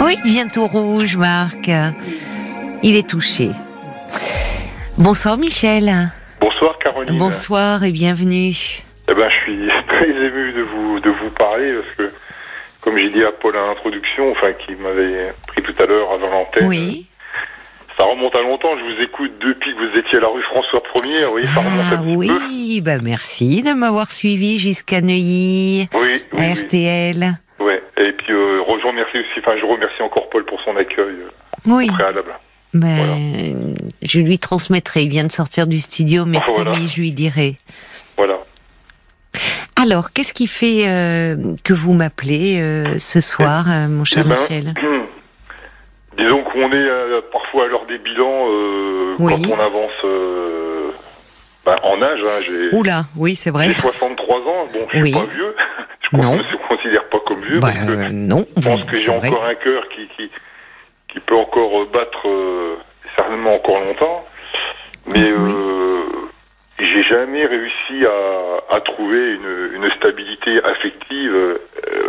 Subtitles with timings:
[0.00, 1.70] Oui, il devient tout rouge, Marc.
[2.82, 3.50] Il est touché.
[4.96, 6.10] Bonsoir, Michel.
[6.40, 7.18] Bonsoir, Caroline.
[7.18, 8.54] Bonsoir et bienvenue.
[9.10, 12.14] Eh ben, je suis très ému de vous, de vous parler parce que,
[12.80, 16.28] comme j'ai dit à Paul à l'introduction, enfin, qui m'avait pris tout à l'heure avant
[16.30, 16.66] l'antenne.
[16.66, 17.06] Oui.
[17.96, 20.82] Ça remonte à longtemps, je vous écoute depuis que vous étiez à la rue François
[20.96, 25.98] 1er, oui, ça remonte Ah petit oui, bah merci de m'avoir suivi jusqu'à Neuilly, peu.
[25.98, 26.52] Oui, oui, oui.
[26.54, 27.38] RTL.
[27.60, 27.82] Ouais.
[27.98, 28.32] Et puis,
[28.78, 31.30] je remercie aussi, enfin, je remercie encore Paul pour son accueil euh,
[31.66, 32.32] Oui, au préalable.
[32.74, 35.02] ben, je lui transmettrai.
[35.02, 36.72] Il vient de sortir du studio, mais Voilà.
[36.72, 37.56] je lui dirai.
[38.16, 38.38] Voilà.
[39.80, 44.28] Alors, qu'est-ce qui fait euh, que vous m'appelez euh, ce soir, euh, mon cher Eh
[44.28, 44.74] ben, Michel
[46.18, 46.88] Disons qu'on est
[47.32, 48.44] parfois à l'heure des bilans
[49.18, 49.32] Oui.
[49.48, 49.92] quand on avance
[51.64, 52.20] ben, en âge.
[52.26, 53.68] Hein, Oula, oui, c'est vrai.
[53.68, 54.42] j'ai 63 ans,
[54.72, 55.12] bon, je suis Oui.
[55.12, 55.54] pas vieux.
[56.12, 56.32] Je Non.
[56.36, 59.10] ne me considère pas comme vieux Bah, parce que euh, non, je pense que j'ai
[59.10, 60.30] encore un cœur qui, qui,
[61.08, 62.76] qui peut encore euh, battre euh,
[63.16, 64.24] certainement encore longtemps.
[65.06, 65.52] Mais Oui.
[65.54, 66.02] euh,
[66.78, 71.58] j'ai jamais réussi à, à trouver une, une stabilité affective, euh,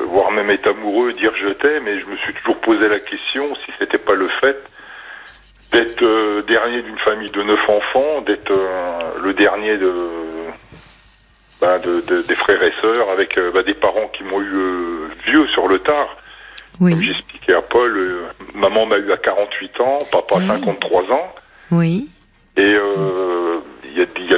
[0.08, 1.88] voire même être amoureux, dire je t'aime.
[1.88, 4.58] Et je me suis toujours posé la question si c'était pas le fait
[5.72, 8.52] d'être dernier d'une famille de neuf enfants, d'être
[9.24, 9.94] le dernier de,
[11.62, 15.08] de, de- des frères et sœurs, avec euh, ben, des parents qui m'ont eu euh,
[15.26, 16.18] vieux sur le tard.
[16.80, 18.22] Comme Oui, j'expliquais à Paul, euh,
[18.56, 20.48] maman m'a eu à 48 ans, papa Oui.
[20.48, 21.36] 53 ans.
[21.72, 22.10] oui,
[22.58, 24.38] Et euh, il y, a, il y, a,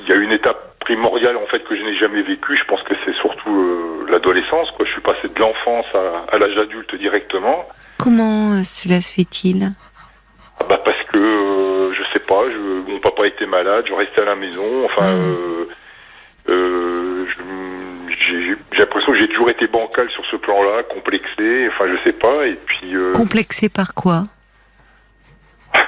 [0.00, 2.56] il y a une étape primordiale en fait que je n'ai jamais vécue.
[2.56, 4.70] Je pense que c'est surtout l'adolescence.
[4.72, 4.84] Quoi.
[4.84, 7.68] Je suis passé de l'enfance à, à l'âge adulte directement.
[7.98, 9.72] Comment cela se fait-il?
[10.60, 12.42] Ah Bah parce que euh, je sais pas.
[12.44, 13.84] Je, mon papa était malade.
[13.88, 14.84] Je restais à la maison.
[14.84, 15.68] Enfin, euh,
[16.50, 17.26] euh,
[18.28, 21.68] j'ai l'impression que j'ai toujours été bancal sur ce plan-là, complexé.
[21.68, 22.46] Enfin, je sais pas.
[22.46, 24.24] Et puis euh, Complexé par quoi?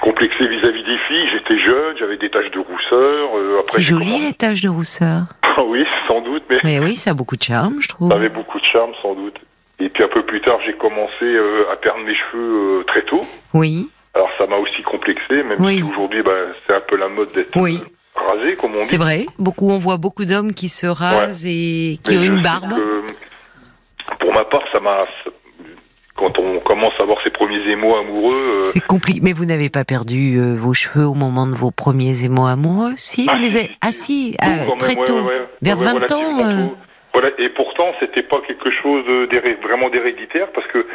[0.01, 1.29] Complexé vis-à-vis des filles.
[1.33, 3.37] J'étais jeune, j'avais des taches de rousseur.
[3.37, 5.23] euh, C'est joli commencé- les taches de rousseur.
[5.43, 8.11] Ah oui, sans doute, mais Mais oui, ça a beaucoup de charme, je trouve.
[8.11, 9.37] ça avait beaucoup de charme, sans doute.
[9.79, 13.03] Et puis un peu plus tard, j'ai commencé euh, à perdre mes cheveux euh, très
[13.03, 13.21] tôt.
[13.55, 15.77] Oui, Alors ça m'a aussi complexé, même Oui.
[15.77, 16.33] si aujourd'hui, bah,
[16.67, 17.81] c'est un peu la mode d'être Oui.
[18.27, 18.87] Rasé, comme on dit.
[18.87, 19.27] c'est vrai.
[19.39, 22.75] Beaucoup, on voit beaucoup d'hommes qui se rasent et qui Mais ont une barbe.
[24.21, 25.07] pour ma part, ça m'a.
[26.17, 29.21] Quand on commence à avoir ses premiers émois amoureux, euh, C'est compliqué.
[29.23, 32.93] Mais vous n'avez pas perdu euh, vos cheveux au moment de vos premiers émois amoureux?
[32.97, 33.71] Si, Ah, vous les si, avez.
[33.83, 34.37] Ah si.
[34.41, 35.19] quand même, très ouais, tôt.
[35.21, 35.49] ouais, ouais.
[35.61, 36.49] Vers Ouais, 20 relativement ans.
[36.49, 36.67] euh.
[37.13, 40.87] Voilà, et pourtant, c'était pas quelque chose de vraiment d'héréditaire parce que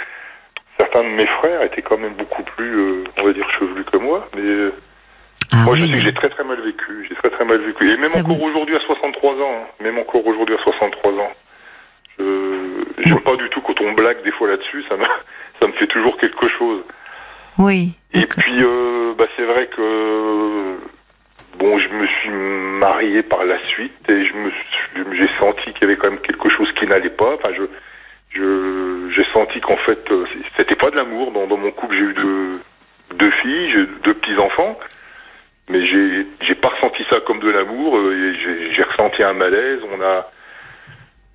[0.80, 4.28] certains de mes frères étaient quand même beaucoup plus, on va dire, chevelus que moi.
[4.36, 4.42] Mais
[5.54, 7.06] Ah moi, oui, je sais que mais- j'ai très très mal vécu.
[7.10, 7.90] J'ai très très mal vécu.
[7.92, 11.12] Et même Ça encore vous- aujourd'hui à 63 ans, hein, même encore aujourd'hui à 63
[11.14, 11.32] ans,
[12.20, 14.84] je j'aime pas du tout quand on blague des fois là-dessus.
[14.90, 15.04] Ça me
[15.60, 16.84] ça me fait toujours quelque chose.
[17.58, 17.92] Oui.
[18.14, 20.78] Et puis, euh, bah, c'est vrai que
[21.58, 25.82] bon, je me suis marié par la suite et je me suis- j'ai senti qu'il
[25.82, 27.36] y avait quand même quelque chose qui n'allait pas.
[27.36, 27.64] Enfin, je
[28.34, 30.24] je j'ai senti qu'en fait, euh,
[30.58, 31.32] c'était pas de l'amour.
[31.34, 32.62] Dans, dans mon couple, j'ai eu deux
[33.16, 34.80] deux filles, j'ai deux petits enfants,
[35.70, 37.98] mais j'ai j'ai pas ressenti ça comme de l'amour.
[37.98, 39.80] euh, J'ai j'ai ressenti un malaise.
[39.96, 40.30] On a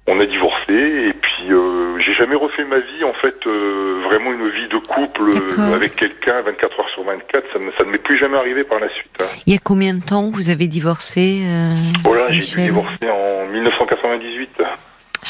[0.08, 4.32] on a divorcé et puis euh, j'ai jamais refait ma vie en fait euh, vraiment
[4.32, 5.74] une vie de couple euh, D'accord.
[5.74, 8.78] avec quelqu'un 24 heures sur 24 ça, ne- ça ne m'est plus jamais arrivé par
[8.78, 9.10] la suite.
[9.20, 9.24] Hein.
[9.48, 11.70] Il y a combien de temps vous avez divorcé euh,
[12.04, 12.64] Voilà, j'ai dû Michel?
[12.68, 14.62] divorcer en 1998.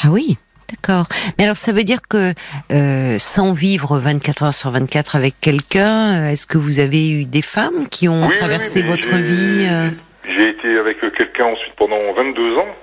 [0.03, 0.37] Ah oui,
[0.69, 1.05] d'accord.
[1.37, 2.33] Mais alors ça veut dire que
[2.71, 7.25] euh, sans vivre 24 heures sur 24 avec quelqu'un, euh, est-ce que vous avez eu
[7.25, 9.89] des femmes qui ont Oui, traversé votre vie euh
[10.27, 12.75] J'ai été avec quelqu'un ensuite pendant 22 ans.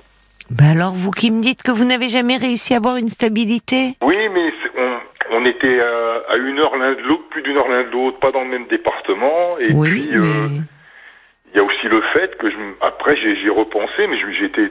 [0.51, 3.95] Ben alors vous qui me dites que vous n'avez jamais réussi à avoir une stabilité
[4.03, 4.97] Oui, mais on,
[5.41, 8.19] on était à, à une heure l'un de l'autre, plus d'une heure l'un de l'autre,
[8.19, 9.57] pas dans le même département.
[9.59, 10.47] Et Oui, puis, mais euh,
[11.51, 14.69] il y a aussi le fait que je, après j'ai repensé, mais j'étais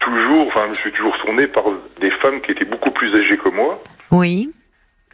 [0.00, 1.64] toujours, enfin, je me suis toujours tourné par
[2.00, 3.82] des femmes qui étaient beaucoup plus âgées que moi.
[4.10, 4.50] oui.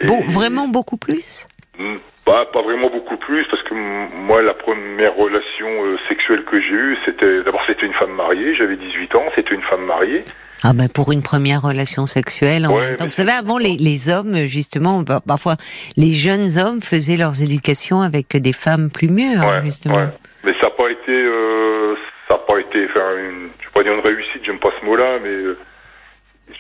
[0.01, 1.47] Et- Bon, vraiment beaucoup plus?
[1.79, 6.61] Mm, Pas, pas vraiment beaucoup plus, parce que moi, la première relation euh, sexuelle que
[6.61, 10.25] j'ai eue, c'était d'abord c'était une femme mariée, j'avais 18 ans, c'était une femme mariée.
[10.65, 13.05] Ah ben pour une première relation sexuelle en Ouais, même temps.
[13.07, 15.57] Vous savez, avant les, les hommes, justement, par- parfois
[15.97, 19.97] les jeunes hommes faisaient leurs éducations avec des femmes plus mûres, Ouais, justement.
[19.97, 20.09] ouais.
[20.45, 21.95] Mais ça n'a pas été, euh,
[22.29, 23.49] ça a pas été, enfin, une,
[23.83, 25.57] dire une réussite, j'aime pas ce mot-là, mais euh,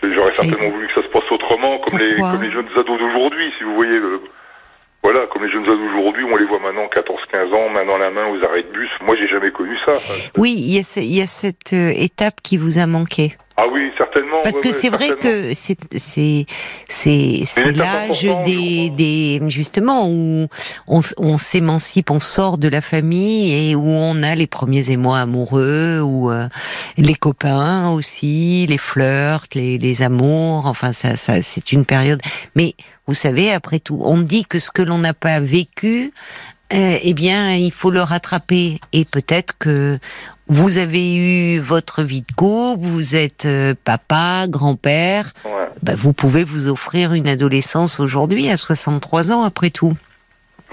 [0.02, 3.52] j'aurais certainement voulu que ça se passe autrement, comme les, comme les jeunes ados d'aujourd'hui,
[3.58, 3.92] si vous voyez.
[3.96, 4.20] euh,
[5.02, 8.10] voilà, comme les jeunes ados d'aujourd'hui, on les voit maintenant 14-15 ans, main dans la
[8.10, 8.88] main aux arrêts de bus.
[9.00, 9.92] Moi, j'ai jamais connu ça.
[10.38, 13.32] Oui, il y a, ce- il y a cette euh, étape qui vous a manqué.
[13.56, 14.42] Ah oui, certainement.
[14.42, 16.46] Parce que ouais, c'est vrai que c'est c'est
[16.88, 20.48] c'est l'âge je des des justement où
[20.86, 25.20] on, on s'émancipe, on sort de la famille et où on a les premiers émois
[25.20, 26.48] amoureux ou euh,
[26.96, 30.66] les copains aussi, les flirts, les les amours.
[30.66, 32.22] Enfin ça ça c'est une période.
[32.56, 32.74] Mais
[33.06, 36.12] vous savez après tout, on dit que ce que l'on n'a pas vécu
[36.72, 38.80] euh, eh bien, il faut le rattraper.
[38.92, 39.98] Et peut-être que
[40.52, 45.50] vous avez eu votre vie de couple, vous êtes euh, papa, grand-père, Ouais.
[45.82, 49.94] bah, vous pouvez vous offrir une adolescence aujourd'hui à 63 ans après tout.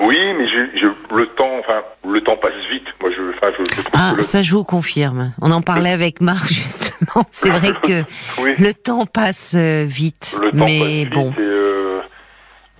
[0.01, 2.83] Oui, mais j'ai- j'ai- le temps, enfin, le temps passe vite.
[3.01, 5.33] Moi, je, enfin, je, je Ah, le, ça je vous confirme.
[5.41, 7.25] On en parlait avec Marc justement.
[7.31, 8.03] C'est vrai que
[8.41, 10.37] oui, le temps passe euh, vite.
[10.41, 11.31] le temps mais passe vite bon.
[11.31, 11.99] et, euh,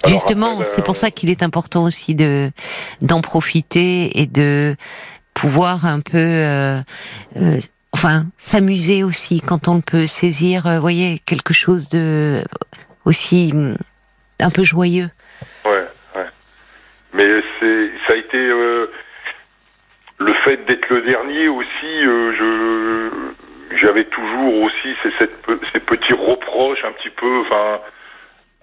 [0.03, 2.51] alors Justement, c'est pour ça qu'il est important aussi de
[3.01, 4.75] d'en profiter et de
[5.33, 6.79] pouvoir un peu, euh,
[7.37, 7.57] euh,
[7.93, 12.43] enfin, s'amuser aussi quand on le peut, saisir, euh, voyez, quelque chose de
[13.05, 13.77] aussi hum,
[14.39, 15.09] un peu joyeux.
[15.65, 15.85] Ouais,
[16.15, 16.27] ouais.
[17.13, 22.01] Mais c'est, ça a été le fait d'être le dernier aussi.
[22.03, 23.09] je,
[23.81, 25.35] j'avais toujours aussi ces, cette,
[25.71, 27.79] ces petits reproches un petit peu, enfin,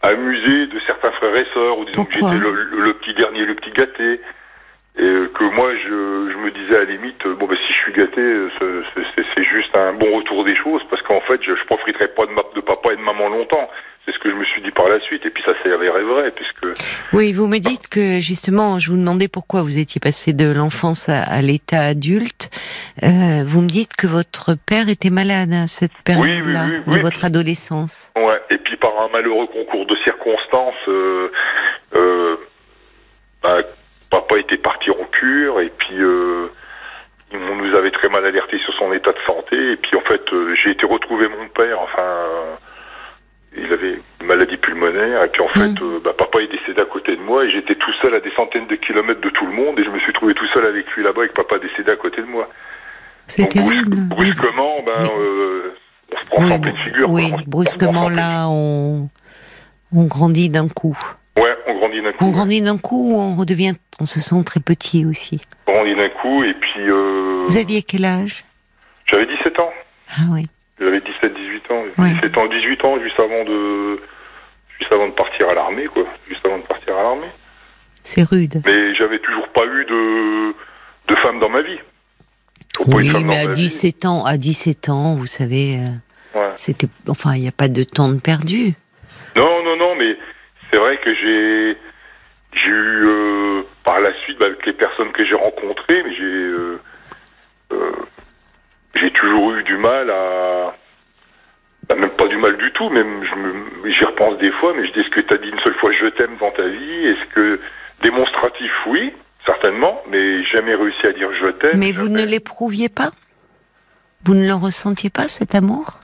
[0.02, 3.46] amusés de certains frères et sœurs, ou disons que j'étais le, le- le petit dernier,
[3.46, 4.20] le petit gâté.
[4.98, 7.72] Et euh, que moi, je, je me disais à la limite, euh, bon, bah, si
[7.72, 8.50] je suis gâté, euh,
[9.14, 12.32] c'est, juste un bon retour des choses, parce qu'en fait, je, je profiterai pas de,
[12.32, 13.68] ma, de papa et de maman longtemps.
[14.04, 16.30] C'est ce que je me suis dit par la suite, et puis ça avéré vrai,
[16.30, 16.78] puisque
[17.12, 21.08] Oui, vous me dites que justement, je vous demandais pourquoi vous étiez passé de l'enfance
[21.08, 22.50] à, à l'état adulte.
[23.02, 27.00] Euh, vous me dites que votre père était malade à cette période-là oui, de oui.
[27.00, 28.12] votre adolescence.
[28.16, 31.30] Ouais, et puis par un malheureux concours de circonstances, euh,
[31.94, 32.36] euh,
[33.42, 33.58] bah,
[34.20, 36.46] papa était parti en cure, et puis euh,
[37.34, 40.22] on nous avait très mal alerté sur son état de santé, et puis en fait,
[40.32, 42.54] euh, j'ai été retrouver mon père, enfin, euh,
[43.58, 46.84] il avait une maladie pulmonaire, et puis en fait, euh, bah, papa est décédé à
[46.86, 49.52] côté de moi, et j'étais tout seul à des centaines de kilomètres de tout le
[49.52, 51.96] monde, et je me suis trouvé tout seul avec lui là-bas, avec papa décédé à
[51.96, 52.48] côté de moi.
[53.26, 53.96] C'est brusque- terrible.
[54.08, 55.08] brusquement, ben, Mais-
[56.12, 57.10] on se prend Oui, en pleine figure.
[57.10, 57.38] oui, quoi.
[57.38, 59.08] On on brusquement là, on,
[59.94, 60.96] on grandit d'un coup.
[61.38, 62.24] Ouais, on grandit d'un coup.
[62.24, 65.40] On grandit d'un coup, on redevient, on se sent très petit aussi.
[65.68, 68.44] On grandit d'un coup et puis euh, Vous aviez quel âge?
[69.06, 69.70] j'avais 17 ans.
[70.10, 70.46] Ah oui.
[70.80, 72.10] J'avais 17 18 ans, Ouais.
[72.14, 74.00] 17 ans 18 ans juste avant de
[74.78, 77.30] juste avant de partir à l'armée quoi, juste avant de partir à l'armée.
[78.02, 78.62] C'est rude.
[78.66, 80.54] Mais j'avais toujours pas eu de
[81.08, 81.78] de femme dans ma vie.
[82.86, 83.62] Oui, mais à ma vie.
[83.62, 86.50] 17 ans, à 17 ans, vous savez, euh, Ouais.
[86.56, 88.74] c'était, enfin, il n'y a pas de temps de perdu.
[89.34, 90.16] Non, non, non, mais
[90.76, 91.76] c'est vrai que j'ai
[92.52, 96.24] j'ai eu euh, par la suite bah, avec les personnes que j'ai rencontrées, mais j'ai
[96.24, 96.80] euh,
[97.72, 97.92] euh,
[99.00, 100.74] j'ai toujours eu du mal à
[101.88, 104.86] bah, même pas du mal du tout, même je me j'y repense des fois, mais
[104.86, 107.06] je dis est-ce que tu as dit une seule fois je t'aime dans ta vie?
[107.06, 107.58] Est-ce que
[108.02, 109.14] démonstratif oui,
[109.46, 111.78] certainement, mais jamais réussi à dire je t'aime.
[111.78, 113.12] Mais vous ne l'éprouviez pas?
[114.24, 116.00] Vous ne le ressentiez pas, cet amour?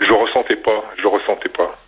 [0.00, 1.78] Je le ressentais pas, je le ressentais pas.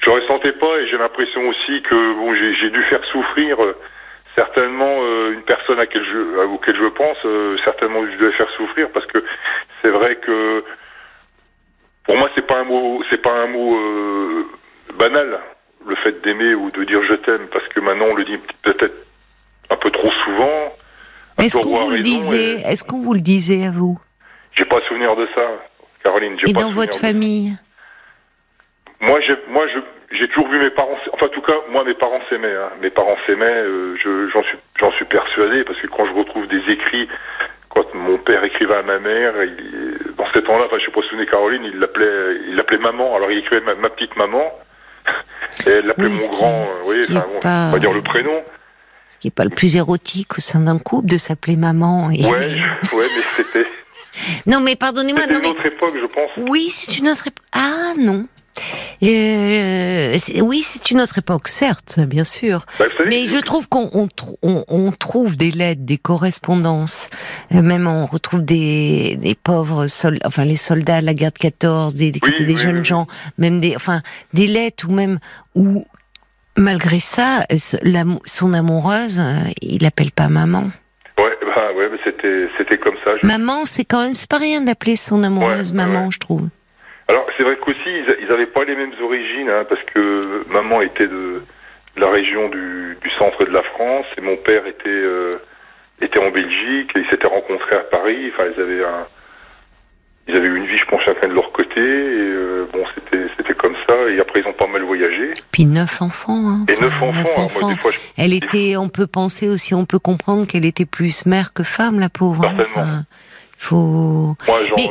[0.00, 3.76] Je le ressentais pas et j'ai l'impression aussi que bon, j'ai dû faire souffrir euh,
[4.34, 8.32] certainement euh, une personne à laquelle je, à auquel je pense, euh, certainement je devais
[8.32, 9.22] faire souffrir parce que
[9.82, 10.64] c'est vrai que
[12.06, 14.46] pour moi c'est pas un mot, c'est pas un mot euh,
[14.98, 15.38] banal
[15.86, 18.94] le fait d'aimer ou de dire je t'aime parce que maintenant on le dit peut-être
[19.70, 20.72] un peu trop souvent.
[21.38, 22.60] Est-ce qu'on vous le disait?
[22.60, 23.98] et Est-ce qu'on vous le disait à vous?
[24.52, 25.42] J'ai pas souvenir de ça,
[26.02, 26.36] Caroline.
[26.38, 27.52] j'ai Et pas dans votre de famille?
[29.00, 29.78] Moi, j'ai, moi, je,
[30.16, 30.96] j'ai toujours vu mes parents.
[31.14, 32.54] Enfin, en tout cas, moi, mes parents s'aimaient.
[32.54, 32.70] hein.
[32.82, 33.44] Mes parents s'aimaient.
[33.46, 37.08] euh, je, j'en suis, j'en suis persuadé parce que quand je retrouve des écrits,
[37.70, 41.00] quand mon père écrivait à ma mère, il- dans ces temps-là, enfin, je sais pas
[41.00, 43.16] si vous vous souvenez, Caroline, il l'appelait, il l'appelait maman.
[43.16, 44.52] Alors, il écrivait ma, ma petite maman.
[45.66, 46.68] Et elle l'appelait Oui, mon qui- grand.
[46.86, 48.42] oui, qui enfin, est bon, pas- on va dire le prénom.
[49.08, 52.10] Ce qui n'est pas le plus érotique au sein d'un couple de s'appeler maman.
[52.10, 52.64] Et Ouais, mais- je-
[52.96, 53.66] ouais, mais c'était,
[54.46, 55.22] Non, mais pardonnez-moi.
[55.22, 56.30] c'était une mais- autre époque, je pense.
[56.36, 57.44] Oui, c'est une autre époque.
[57.54, 58.26] Ah non.
[59.02, 62.66] Euh, oui, c'est une autre époque, certes, bien sûr.
[62.78, 67.08] Bah, savez, Mais je trouve qu'on on, tr- on- on trouve des lettres, des correspondances,
[67.54, 71.38] euh, même on retrouve des, des pauvres soldats, enfin les soldats de la guerre de
[71.38, 73.06] 14, des, des, Oui, des oui, jeunes oui, gens,
[73.38, 74.02] même des, enfin
[74.34, 75.18] des lettres ou même
[75.54, 75.84] où
[76.56, 77.56] malgré ça, euh,
[78.26, 79.22] son amoureuse,
[79.62, 80.64] il appelle pas maman.
[81.18, 83.10] Ouais, bah, ouais, c'était, c'était comme ça.
[83.22, 86.10] Je- Maman, c'est quand même, c'est pas rien d'appeler son amoureuse Ouais, maman, ouais.
[86.10, 86.48] je trouve.
[87.10, 90.80] Alors c'est vrai qu'aussi ils, ils avaient pas les mêmes origines hein, parce que maman
[90.80, 91.42] était de,
[91.96, 95.30] de la région du, du centre de la France et mon père était euh,
[96.00, 98.30] était en Belgique et ils s'étaient rencontrés à Paris.
[98.32, 99.06] Enfin ils avaient un
[100.28, 101.80] ils avaient eu une vie, je pense, chacun de leur côté.
[101.80, 103.94] Et, euh, bon, c'était, c'était comme ça.
[104.10, 105.32] Et après, ils ont pas mal voyagé.
[105.50, 106.36] Puis neuf enfants.
[106.48, 106.66] Hein.
[106.68, 107.20] Et neuf enfants.
[107.34, 110.66] alors, moi, des fois, je- Elle était, on peut penser aussi, on peut comprendre qu'elle
[110.66, 112.44] était plus mère que femme, la pauvre.
[112.46, 112.54] hein.
[112.58, 112.90] Certainement.
[112.92, 113.04] Enfin,
[113.58, 114.36] faut.
[114.46, 114.82] Moi, Mais-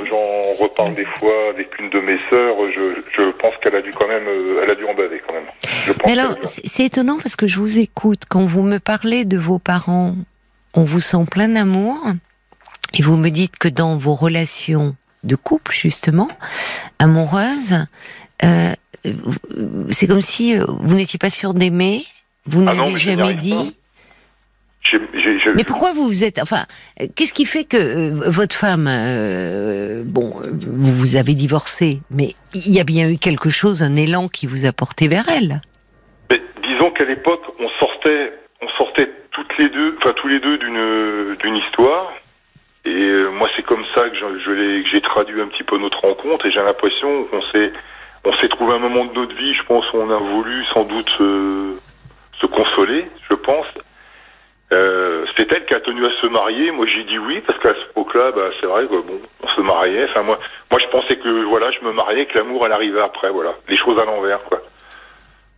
[0.64, 2.56] reparle des fois avec une de mes sœurs.
[2.76, 5.34] Je, je pense qu'elle a dû quand même, euh, elle a dû en baver quand
[5.34, 5.46] même.
[5.86, 8.80] Je pense Mais qu'elle alors, c'est étonnant parce que je vous écoute quand vous me
[8.80, 10.16] parlez de vos parents.
[10.74, 11.98] On vous sent plein d'amour
[12.94, 16.30] et vous me dites que dans vos relations de couple, justement,
[17.00, 17.86] amoureuses,
[18.44, 18.74] euh,
[19.90, 22.06] c'est comme si euh, vous n'étiez pas sûr d'aimer.
[22.46, 23.76] Vous Ah n'avez n'y jamais dit.
[24.84, 24.98] Je-
[25.56, 26.66] Mais pourquoi vous vous êtes enfin
[27.16, 32.72] qu'est-ce qui fait que euh, votre femme euh, bon vous vous avez divorcé mais il
[32.74, 35.60] y a bien eu quelque chose un élan qui vous a porté vers elle?
[36.32, 40.58] Mais disons qu'à l'époque, on sortait, on sortait toutes les deux, enfin tous les deux
[40.58, 42.12] d'une d'une histoire.
[42.86, 46.46] Et euh, moi, c'est comme ça que je, j'ai traduit un petit peu notre rencontre.
[46.46, 47.72] Et j'ai l'impression qu'on s'est,
[48.24, 50.86] on s'est trouvé un moment de notre vie, je pense, où on a voulu sans
[50.86, 53.68] doute se consoler, je pense.
[54.72, 56.72] Euh, c'est elle qui a tenu à se marier.
[56.72, 59.62] Moi, j'ai dit oui parce qu'à ce époque-là, bah, c'est vrai que bon, on se
[59.62, 60.06] mariait.
[60.10, 60.38] Enfin, moi,
[60.70, 63.32] moi, je pensais que voilà, je me mariais, que l'amour, elle arrivait après.
[63.32, 64.62] Voilà, les choses à l'envers, quoi.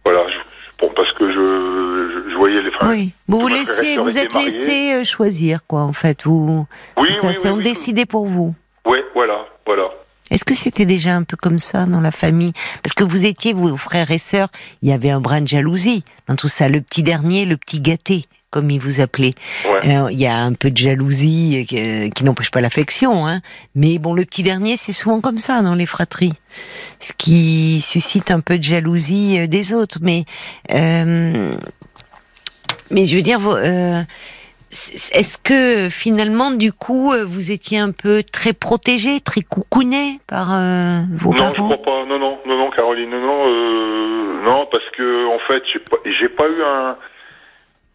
[0.05, 0.37] Voilà, je,
[0.79, 2.69] bon, parce que je, je, je voyais les.
[2.69, 3.11] enfin, oui.
[3.27, 6.23] Vous vous laissiez, vous êtes laissé euh, choisir quoi en fait.
[6.23, 6.65] Vous
[6.97, 8.55] Oui, ça oui, c'est oui, on oui, décidé pour vous.
[8.85, 9.89] Ouais, voilà, voilà.
[10.31, 12.53] Est-ce que c'était déjà un peu comme ça dans la famille?
[12.81, 14.47] Parce que vous étiez, vos frères et sœurs,
[14.81, 16.69] il y avait un brin de jalousie dans tout ça.
[16.69, 19.33] Le petit dernier, le petit gâté, comme il vous appelait.
[19.65, 19.95] Ouais.
[19.97, 23.39] Euh, Il y a un peu de jalousie euh, qui n'empêche pas l'affection, hein.
[23.73, 26.33] Mais bon, le petit dernier, c'est souvent comme ça dans les fratries,
[26.99, 29.97] ce qui suscite un peu de jalousie euh, des autres.
[30.01, 30.25] Mais,
[30.73, 31.53] euh,
[32.91, 34.01] mais je veux dire, euh,
[35.13, 40.49] est-ce que finalement, du coup, euh, vous étiez un peu très protégé, très coucouné par
[40.53, 41.65] euh, vos Non, je parents?
[41.69, 42.05] crois pas.
[42.05, 45.97] Non, non, non, non, Caroline, non, non, euh, non, parce que en fait, j'ai pas,
[46.19, 46.95] j'ai pas eu un.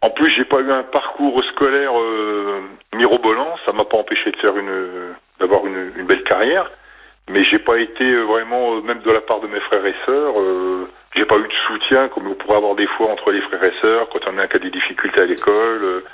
[0.03, 2.61] En plus, j'ai pas eu un parcours scolaire euh,
[2.95, 3.57] mirobolant.
[3.65, 6.71] Ça m'a pas empêché de faire une, d'avoir une, une belle carrière.
[7.29, 9.95] Mais j'ai pas été euh, vraiment, euh, même de la part de mes frères et
[10.05, 13.41] sœurs, euh, j'ai pas eu de soutien comme on pourrait avoir des fois entre les
[13.41, 15.83] frères et sœurs quand on a un qui a des difficultés à l'école.
[15.83, 16.05] euh,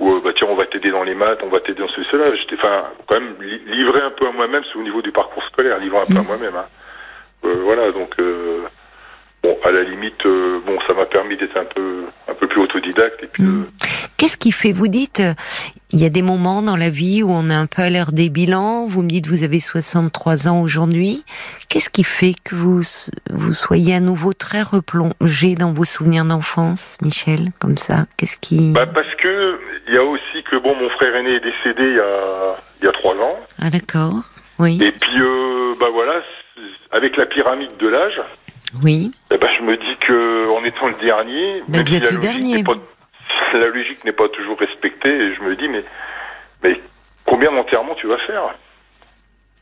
[0.00, 2.08] ou euh, bah tiens on va t'aider dans les maths, on va t'aider dans ceci
[2.10, 2.34] cela.
[2.36, 5.42] J'étais enfin quand même li- livré un peu à moi-même, c'est au niveau du parcours
[5.44, 6.54] scolaire, livré un peu à moi-même.
[6.56, 6.66] Hein.
[7.44, 8.60] Euh, voilà donc euh,
[9.42, 12.60] bon à la limite euh, bon ça m'a permis d'être un peu un peu plus
[12.62, 13.66] autodidacte et puis Mm.
[14.16, 15.34] Qu'est-ce qui fait Vous dites, euh,
[15.92, 18.10] il y a des moments dans la vie où on est un peu à l'heure
[18.10, 18.86] des bilans.
[18.88, 21.24] Vous me dites, vous avez 63 ans aujourd'hui.
[21.68, 22.82] Qu'est-ce qui fait que vous
[23.30, 28.02] vous soyez à nouveau très replongé dans vos souvenirs d'enfance, Michel, comme ça?
[28.16, 31.40] Qu'est-ce qui bah, parce que il y a aussi que bon mon frère aîné est
[31.40, 34.14] décédé il y a il y a trois ans Ah d'accord.
[34.58, 34.78] Oui.
[34.82, 36.20] et puis euh, bah voilà
[36.90, 38.20] avec la pyramide de l'âge
[38.82, 39.10] Oui.
[39.32, 42.16] Eh ben, je me dis que en étant le dernier, Ben, même si la le
[42.16, 42.56] logique dernier.
[42.56, 45.84] n'est pas, si la logique n'est pas toujours respectée, et je me dis mais
[46.62, 46.80] mais
[47.24, 48.54] combien d'enterrements tu vas faire?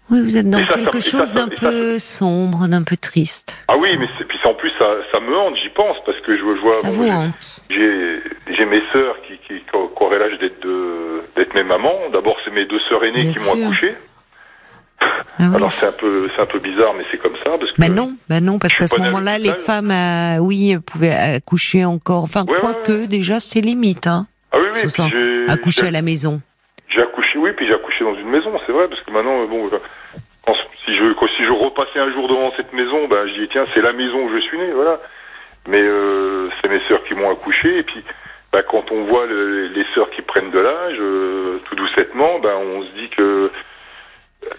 [0.09, 3.57] Oui, vous êtes dans ça, quelque ça, chose d'un peu sombre, d'un peu triste.
[3.67, 6.37] Ah oui, mais c'est, puis en plus ça, ça me hante, j'y pense parce que
[6.37, 7.61] je vois Ça bon, vous j'ai- hante.
[7.69, 12.09] j'ai mes sœurs qui qui, qui auraient l'âge d'être mes mamans.
[12.13, 13.97] D'abord c'est mes deux sœurs aînées Bien qui m'ont accouché.
[15.39, 15.45] Ah.
[15.55, 17.95] Alors c'est un peu c'est un peu bizarre, mais c'est comme ça parce que Ben
[17.95, 22.23] non, ben non, parce qu'à ce moment-là, les femmes, euh, oui, pouvaient accoucher encore.
[22.25, 24.27] Enfin, Ouais, ouais, quoique, déjà, c'est limite, hein.
[24.53, 26.41] ah oui oui, puis Accoucher à la maison.
[26.89, 29.67] J'ai accouché, oui, puis j'ai accouché dans une maison, c'est vrai, parce que maintenant, bon,
[29.67, 29.79] euh,
[30.47, 33.49] quand- si je quand- si je repassais un jour devant cette maison, ben je dis
[33.51, 35.01] tiens, c'est la maison où je suis né, voilà.
[35.69, 38.03] Mais euh, c'est mes sœurs qui m'ont accouché, et puis
[38.53, 42.55] ben, quand on voit le- les sœurs qui prennent de l'âge, euh, tout doucettement, ben
[42.57, 43.51] on se dit que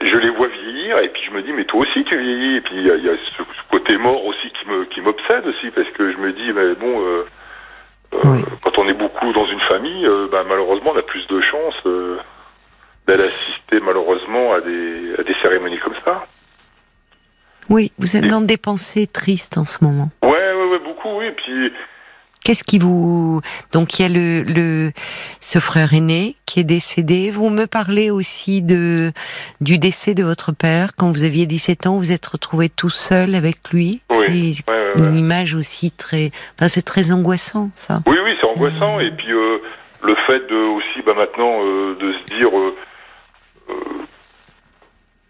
[0.02, 2.62] je les vois vieillir, et puis je me dis mais toi aussi tu vieillis, et
[2.62, 5.46] puis il y a, il y a ce, côté mort aussi qui me qui m'obsède
[5.46, 7.02] aussi, parce que je me dis mais bon.
[7.02, 7.26] euh,
[8.16, 8.42] euh.
[8.64, 11.84] Quand on est beaucoup dans une famille, euh, ben, malheureusement, on a plus de chances
[13.06, 16.26] d'aller assister malheureusement à des, à des cérémonies comme ça.
[17.70, 20.10] Oui, vous êtes dans des pensées tristes en ce moment.
[20.24, 21.32] Ouais, ouais, ouais, beaucoup, oui.
[21.32, 21.74] Puis,
[22.48, 23.42] Qu'est-ce qui vous...
[23.74, 24.94] Donc, il y a le, le,
[25.42, 27.30] ce frère aîné qui est décédé.
[27.30, 29.12] Vous me parlez aussi de,
[29.60, 30.92] du décès de votre père.
[30.96, 34.00] Quand vous aviez 17 ans, vous êtes retrouvé tout seul avec lui.
[34.12, 36.32] Oui, C'est ouais, ouais, une image aussi très...
[36.56, 38.00] Enfin, c'est très angoissant, ça.
[38.08, 39.02] oui, oui, c'est angoissant.
[39.02, 39.58] Et puis, euh,
[40.04, 42.58] le fait de aussi, bah, maintenant, euh, de se dire.
[42.58, 42.74] euh,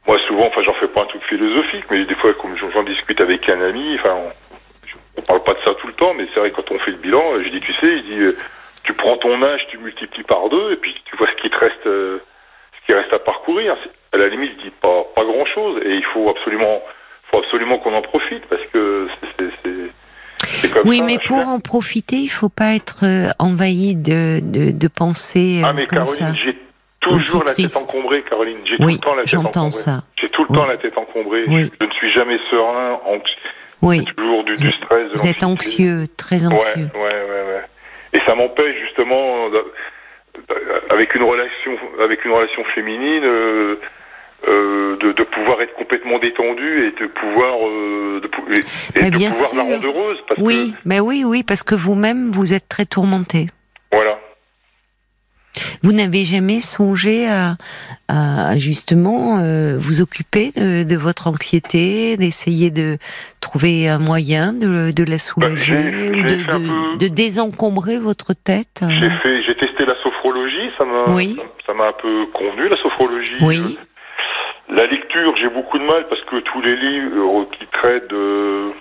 [0.07, 2.83] moi, souvent, enfin, j'en fais pas un truc philosophique, mais des fois, comme j'en j'en
[2.83, 4.46] discute avec un ami, enfin, on,
[5.17, 6.97] on parle pas de ça tout le temps, mais c'est vrai, quand on fait le
[6.97, 8.37] bilan, euh, je dis, tu sais, je dis, euh,
[8.83, 11.57] tu prends ton âge, tu multiplies par deux, et puis tu vois ce qui te
[11.57, 12.19] reste, euh,
[12.79, 13.75] ce qui reste à parcourir.
[14.13, 15.81] À la limite, je dis pas, pas grand chose.
[15.83, 16.81] Et il faut absolument,
[17.31, 19.07] faut absolument qu'on en profite parce que
[20.43, 23.03] c'est comme oui, mais pour en profiter, il faut pas être
[23.39, 25.61] envahi de, de, de pensées.
[25.65, 26.57] ah, mais Caroline, j'ai
[27.01, 28.59] toujours la tête encombrée, Caroline.
[28.65, 29.71] J'ai oui, tout le temps la tête encombrée.
[29.71, 30.03] ça.
[30.21, 31.43] J'ai tout le temps la tête encombrée.
[31.47, 31.69] Oui.
[31.79, 32.99] Je, ne suis jamais serein.
[33.81, 34.03] Oui.
[34.15, 35.11] toujours du, du stress.
[35.15, 36.89] vous êtes anxieux, très anxieux.
[36.93, 37.63] Ouais, ouais, ouais.
[38.13, 39.49] Et ça m'empêche justement,
[40.89, 43.23] avec une relation, avec une relation féminine.
[43.23, 43.79] Euh,
[44.47, 48.29] euh, de, de, pouvoir être complètement détendu et de pouvoir euh, de,
[48.95, 50.77] et, et de pouvoir la rendre heureuse parce oui que...
[50.85, 53.47] mais oui oui parce que vous-même vous êtes très tourmenté
[53.91, 54.19] voilà
[55.83, 57.55] vous n'avez jamais songé à,
[58.07, 62.97] à justement euh, vous occuper de, de, votre anxiété, d'essayer de
[63.41, 66.97] trouver un moyen de, de la soulager bah, ou de, peu...
[66.97, 71.37] de, désencombrer votre tête J'ai fait, j'ai testé la sophrologie, ça m'a, oui.
[71.65, 73.37] ça m'a un peu convenu la sophrologie.
[73.41, 73.77] Oui.
[74.69, 78.71] La lecture, j'ai beaucoup de mal parce que tous les livres qui traitent de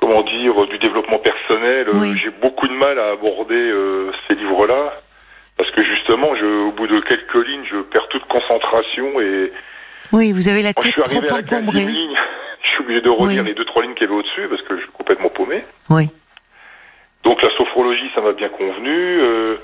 [0.00, 2.16] comment dire du développement personnel, oui.
[2.16, 4.92] j'ai beaucoup de mal à aborder euh, ces livres-là
[5.56, 9.52] parce que justement, je, au bout de quelques lignes, je perds toute concentration et
[10.12, 11.86] oui, vous avez la Moi, je tête suis arrivé trop à la encombrée.
[11.86, 12.16] ligne,
[12.62, 13.48] je suis obligé de relire Oui.
[13.48, 15.60] les deux trois lignes qu'il y avait au-dessus parce que je suis complètement paumé.
[15.90, 16.08] Oui.
[17.24, 19.20] Donc la sophrologie, ça m'a bien convenu.
[19.20, 19.56] euh,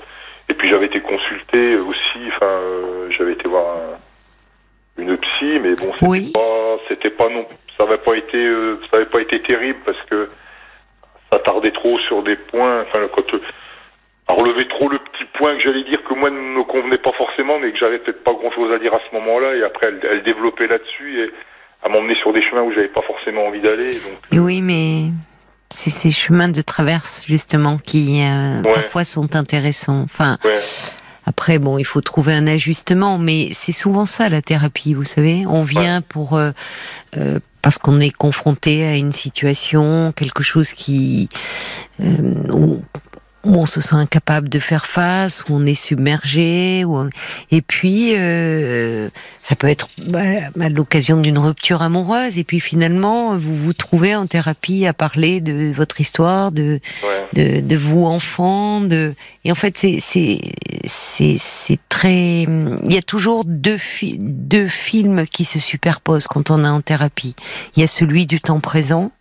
[0.49, 2.19] et puis j'avais été consulté aussi.
[2.35, 6.31] Enfin, euh, j'avais été voir un- une psy, mais bon, c'était Oui.
[6.33, 7.45] pas, c'était pas non,
[7.77, 10.29] ça n'avait pas été, euh, ça avait pas été terrible parce que
[11.31, 12.81] ça tardait trop sur des points.
[12.81, 13.41] Enfin, quand euh,
[14.31, 17.11] à relever trop le petit point que j'allais dire que moi ne me convenait pas
[17.17, 19.55] forcément, mais que j'avais peut-être pas grand-chose à dire à ce moment-là.
[19.55, 21.31] Et après, elle, elle développait là-dessus et
[21.83, 23.91] à m'emmener sur des chemins où j'avais pas forcément envie d'aller.
[23.91, 25.11] Donc, Et oui, mais
[25.69, 28.73] c'est ces chemins de traverse justement qui euh, Ouais.
[28.73, 30.01] parfois sont intéressants.
[30.03, 30.57] Enfin, ouais.
[31.25, 35.43] Après, bon, il faut trouver un ajustement, mais c'est souvent ça la thérapie, vous savez.
[35.47, 36.51] On vient pour euh,
[37.15, 41.29] euh, parce qu'on est confronté à une situation, quelque chose qui
[41.99, 42.33] euh,
[43.43, 47.09] où, on se sent incapable de faire face, où on est submergé, où on-
[47.51, 49.09] et puis euh,
[49.41, 50.19] ça peut être bah,
[50.59, 55.41] à l'occasion d'une rupture amoureuse, et puis finalement vous vous trouvez en thérapie à parler
[55.41, 57.59] de votre histoire, de ouais.
[57.61, 59.13] de, de vous enfant, de
[59.45, 60.39] et en fait c'est c'est
[60.85, 66.51] c'est c'est très il y a toujours deux fi- deux films qui se superposent quand
[66.51, 67.35] on est en thérapie.
[67.75, 69.11] Il y a celui du temps présent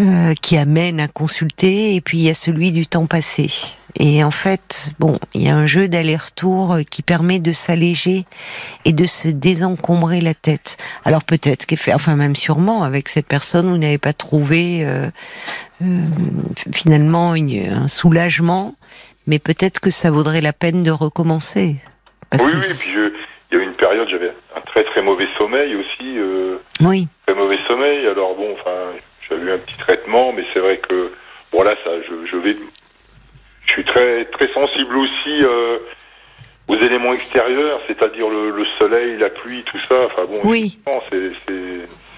[0.00, 3.48] euh, qui amène à consulter et puis il y a celui du temps passé.
[4.00, 8.24] Et en fait, bon, il y a un jeu d'aller-retour euh, qui permet de s'alléger
[8.86, 10.78] et de se désencombrer la tête.
[11.04, 15.08] Alors peut-être qu'effet, enfin même sûrement avec cette personne, vous n'avez pas trouvé euh,
[15.82, 16.04] euh,
[16.74, 18.74] finalement une- un soulagement,
[19.26, 21.76] mais peut-être que ça vaudrait la peine de recommencer.
[22.30, 22.64] Parce oui, que oui.
[22.80, 23.12] Puis je-
[23.50, 26.16] il y a eu une période, j'avais un très très mauvais sommeil aussi.
[26.18, 28.06] Euh, oui, très mauvais sommeil.
[28.06, 28.70] Alors bon, enfin,
[29.36, 31.12] j'avais eu un petit traitement, mais c'est vrai que
[31.52, 32.56] bon là, ça, je, je vais,
[33.66, 35.78] je suis très très sensible aussi euh,
[36.68, 40.04] aux éléments extérieurs, c'est-à-dire le, le soleil, la pluie, tout ça.
[40.06, 40.78] Enfin bon, oui.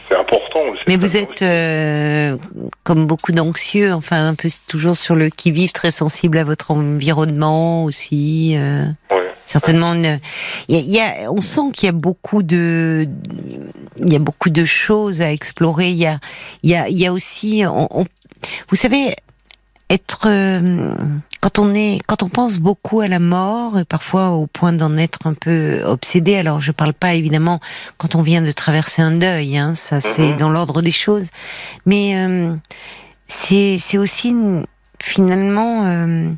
[0.08, 0.60] c'est important.
[0.86, 2.36] Mais vous êtes euh,
[2.82, 6.70] comme beaucoup d'anxieux, enfin un peu toujours sur le qui vive, très sensible à votre
[6.70, 8.54] environnement aussi.
[8.58, 9.23] euh, Ouais.
[9.46, 10.20] Certainement, une-
[10.68, 13.06] il y a, il y a- on sent qu'il y a beaucoup de,
[13.98, 15.90] il y a beaucoup de choses à explorer.
[15.90, 16.18] Il y a,
[16.62, 18.06] il y a, il y a aussi, on- on-
[18.68, 19.14] vous savez,
[19.90, 20.94] être euh,
[21.40, 24.96] quand on est, quand on pense beaucoup à la mort, et parfois au point d'en
[24.96, 26.36] être un peu obsédé.
[26.36, 27.60] Alors, je parle pas évidemment
[27.98, 30.36] quand on vient de traverser un deuil, hein, ça c'est Mhm.
[30.38, 31.28] dans l'ordre des choses,
[31.84, 32.54] mais euh,
[33.26, 34.64] c'est c'est aussi une-
[35.02, 36.30] finalement euh,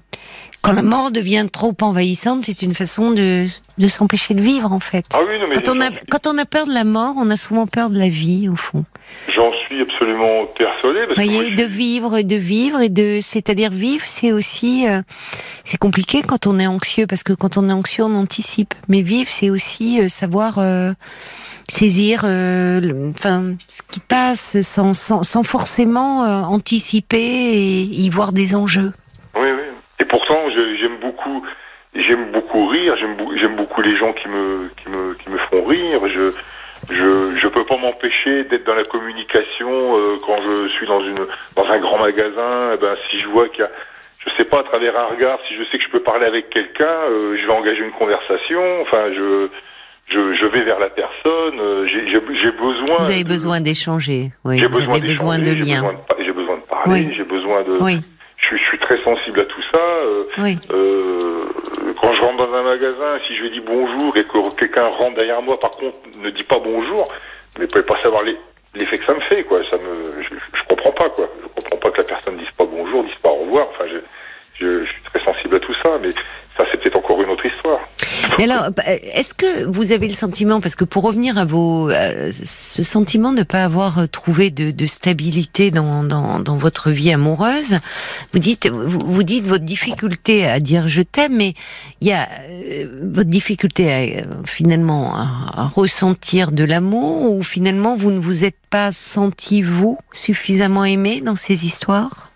[0.67, 3.47] quand la mort devient trop envahissante, c'est une façon de
[3.79, 5.05] de s'empêcher de vivre en fait.
[5.15, 7.31] Ah oui, non, mais Quand on a quand on a peur de la mort, on
[7.31, 8.85] a souvent peur de la vie au fond.
[9.35, 11.01] j'en suis absolument persuadé.
[11.09, 15.03] Vous voyez, de vivre, de vivre et de, c'est-à-dire vivre, c'est aussi, euh,
[15.65, 18.75] c'est compliqué quand on est anxieux parce que quand on est anxieux, on anticipe.
[18.89, 20.93] Mais vivre, c'est aussi euh, savoir euh,
[21.69, 28.55] saisir, le- enfin, ce qui passe sans, sans, sans forcément anticiper et y voir des
[28.55, 28.93] enjeux.
[29.37, 29.63] Oui, oui.
[30.01, 31.45] Et pourtant, j'aime beaucoup,
[31.95, 32.97] j'aime beaucoup rire.
[32.99, 36.01] J'aime, beaucoup les gens qui me, qui me, qui me font rire.
[36.09, 36.33] Je,
[36.91, 41.17] je, je peux pas m'empêcher d'être dans la communication euh, quand je suis dans une,
[41.57, 42.73] dans un grand magasin.
[42.75, 43.71] Eh ben, si je vois qu'il y a,
[44.27, 46.51] je sais pas, à travers un regard, si je sais que je peux parler avec
[46.51, 48.61] quelqu'un, euh, je vais engager une conversation.
[48.83, 49.49] Enfin, je,
[50.09, 51.59] je, je vais vers la personne.
[51.59, 53.03] euh, j'ai, besoin.
[53.03, 54.59] Vous avez de- besoin d'échanger, oui.
[54.59, 55.81] J'ai Vous besoin avez besoin de j'ai liens.
[55.81, 56.93] besoin de pa- J'ai besoin de parler.
[57.07, 57.15] Oui.
[57.17, 57.79] J'ai besoin de.
[57.81, 57.99] Oui,
[58.51, 59.79] Je suis, je suis très sensible à tout ça.
[59.79, 61.47] euh, oui, euh,
[62.01, 65.17] quand je rentre dans un magasin, si je lui dis bonjour et que quelqu'un rentre
[65.17, 67.09] derrière moi, par contre, ne dit pas bonjour,
[67.59, 68.23] mais vous pouvez pas savoir
[68.75, 69.59] l'effet que ça me fait, quoi.
[69.69, 71.29] Ça me, je, je comprends pas, quoi.
[71.43, 73.67] Je comprends pas que la personne dise pas bonjour, dise pas au revoir.
[73.71, 73.97] Enfin, je,
[74.61, 76.11] je, je suis très sensible à tout ça, mais
[76.57, 77.06] ça, c'est peut-être encore.
[78.39, 81.91] Mais alors, bah, est-ce que vous avez le sentiment, parce que pour revenir à vos,
[81.91, 86.91] euh, ce sentiment de ne pas avoir trouvé de, de stabilité dans, dans, dans, votre
[86.91, 87.81] vie amoureuse,
[88.33, 91.55] vous dites, vous, dites votre difficulté à dire je t'aime, mais
[92.01, 97.97] il y a euh, votre difficulté à, finalement à, à ressentir de l'amour, ou finalement
[97.97, 102.31] vous ne vous êtes pas senti vous suffisamment aimé dans ces histoires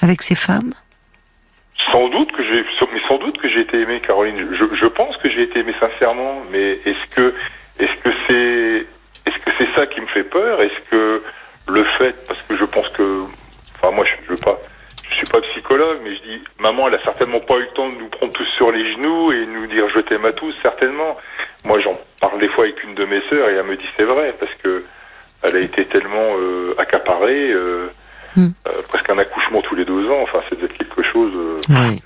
[0.00, 0.72] avec ces femmes?
[1.90, 2.64] Sans doute que j'ai,
[3.10, 4.48] sans doute que j'ai été aimé, Caroline.
[4.52, 7.34] Je, je pense que j'ai été aimé sincèrement, mais est-ce que,
[7.80, 8.86] est-ce que c'est,
[9.26, 10.62] est-ce que c'est ça qui me fait peur?
[10.62, 11.22] Est-ce que
[11.68, 13.24] le fait, parce que je pense que,
[13.76, 14.58] enfin moi je, je veux pas,
[15.08, 17.88] je suis pas psychologue, mais je dis, maman, elle a certainement pas eu le temps
[17.88, 21.16] de nous prendre tous sur les genoux et nous dire je t'aime à tous, certainement.
[21.64, 24.04] Moi j'en parle des fois avec une de mes sœurs et elle me dit c'est
[24.04, 24.84] vrai parce que
[25.42, 27.50] elle a été tellement euh, accaparée.
[27.50, 27.88] Euh,
[28.36, 28.50] Hmm.
[28.68, 30.22] Euh, presque un accouchement tous les deux ans.
[30.22, 31.32] Enfin, c'est quelque chose.
[31.68, 32.00] Oui.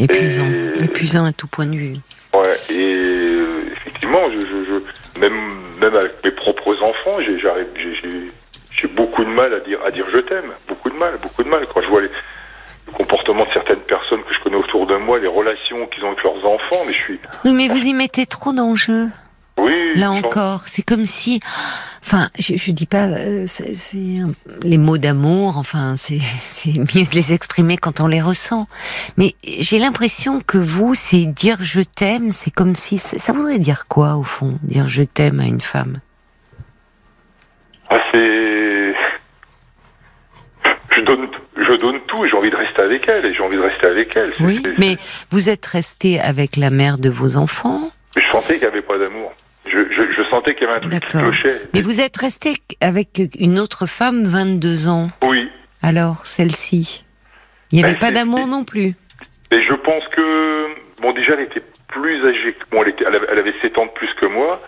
[0.00, 0.46] Épuisant.
[0.80, 1.96] Épuisant à tout point de vue.
[2.34, 2.56] Ouais.
[2.70, 5.34] Et euh, effectivement, je, je, même
[5.80, 10.52] même avec mes propres enfants, j'ai beaucoup de mal à dire à dire je t'aime.
[10.68, 11.66] Beaucoup de mal, beaucoup de mal.
[11.72, 12.10] Quand je vois les
[12.86, 16.08] le comportement de certaines personnes que je connais autour de moi, les relations qu'ils ont
[16.08, 17.20] avec leurs enfants, mais je suis.
[17.44, 19.08] Oui, mais vous y mettez trop d'enjeux.
[19.58, 19.92] Oui.
[19.94, 21.40] Là encore, c'est comme si,
[22.02, 23.72] enfin, je, je dis pas, euh, c'est
[24.62, 26.18] les mots d'amour, enfin, c'est
[26.76, 28.66] mieux de les exprimer quand on les ressent.
[29.16, 33.86] Mais j'ai l'impression que vous, c'est dire je t'aime, c'est comme si, ça voudrait dire
[33.88, 36.00] quoi au fond, dire je t'aime à une femme?
[37.90, 38.94] Ah, c'est,
[40.90, 43.56] je donne, je donne tout et j'ai envie de rester avec elle et j'ai envie
[43.56, 44.32] de rester avec elle.
[44.40, 44.96] Oui, mais
[45.30, 47.90] vous êtes resté avec la mère de vos enfants?
[48.16, 49.32] Je sentais qu'il n'y avait pas d'amour.
[49.66, 51.60] Je, je, je, sentais qu'il y avait un truc qui clochait.
[51.74, 55.48] Mais vous êtes resté avec une autre femme 22 ans Oui.
[55.82, 57.04] Alors, celle-ci
[57.72, 58.94] Il n'y avait ben, pas d'amour non plus
[59.50, 60.66] Et je pense que,
[61.00, 63.78] bon, déjà, elle était plus âgée que moi, elle, était, elle, avait, elle avait 7
[63.78, 64.62] ans de plus que moi.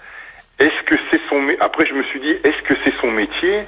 [0.58, 1.48] Est-ce que c'est son...
[1.60, 3.64] Après, je me suis dit, est-ce que c'est son métier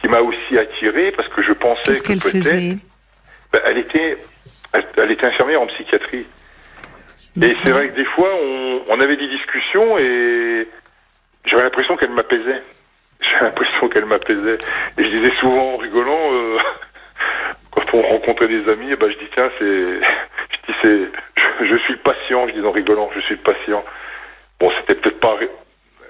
[0.00, 1.12] qui m'a aussi attiré?
[1.12, 2.78] Parce que je pensais Qu'est-ce qu'elle faisait?
[3.52, 4.16] Ben, Elle était...
[4.72, 6.26] Elle, elle était infirmière en psychiatrie.
[7.40, 10.68] Et c'est vrai que des fois, on, on avait des discussions et
[11.44, 12.62] j'avais l'impression qu'elle m'apaisait.
[13.20, 14.58] J'avais l'impression qu'elle m'apaisait.
[14.98, 16.58] Et je disais souvent en rigolant, euh,
[17.70, 21.66] quand on rencontrait des amis, eh ben je dis tiens, c'est, je dis c'est, je,
[21.66, 23.84] je, suis patient, je dis en rigolant, je suis patient.
[24.60, 25.36] Bon, c'était peut-être pas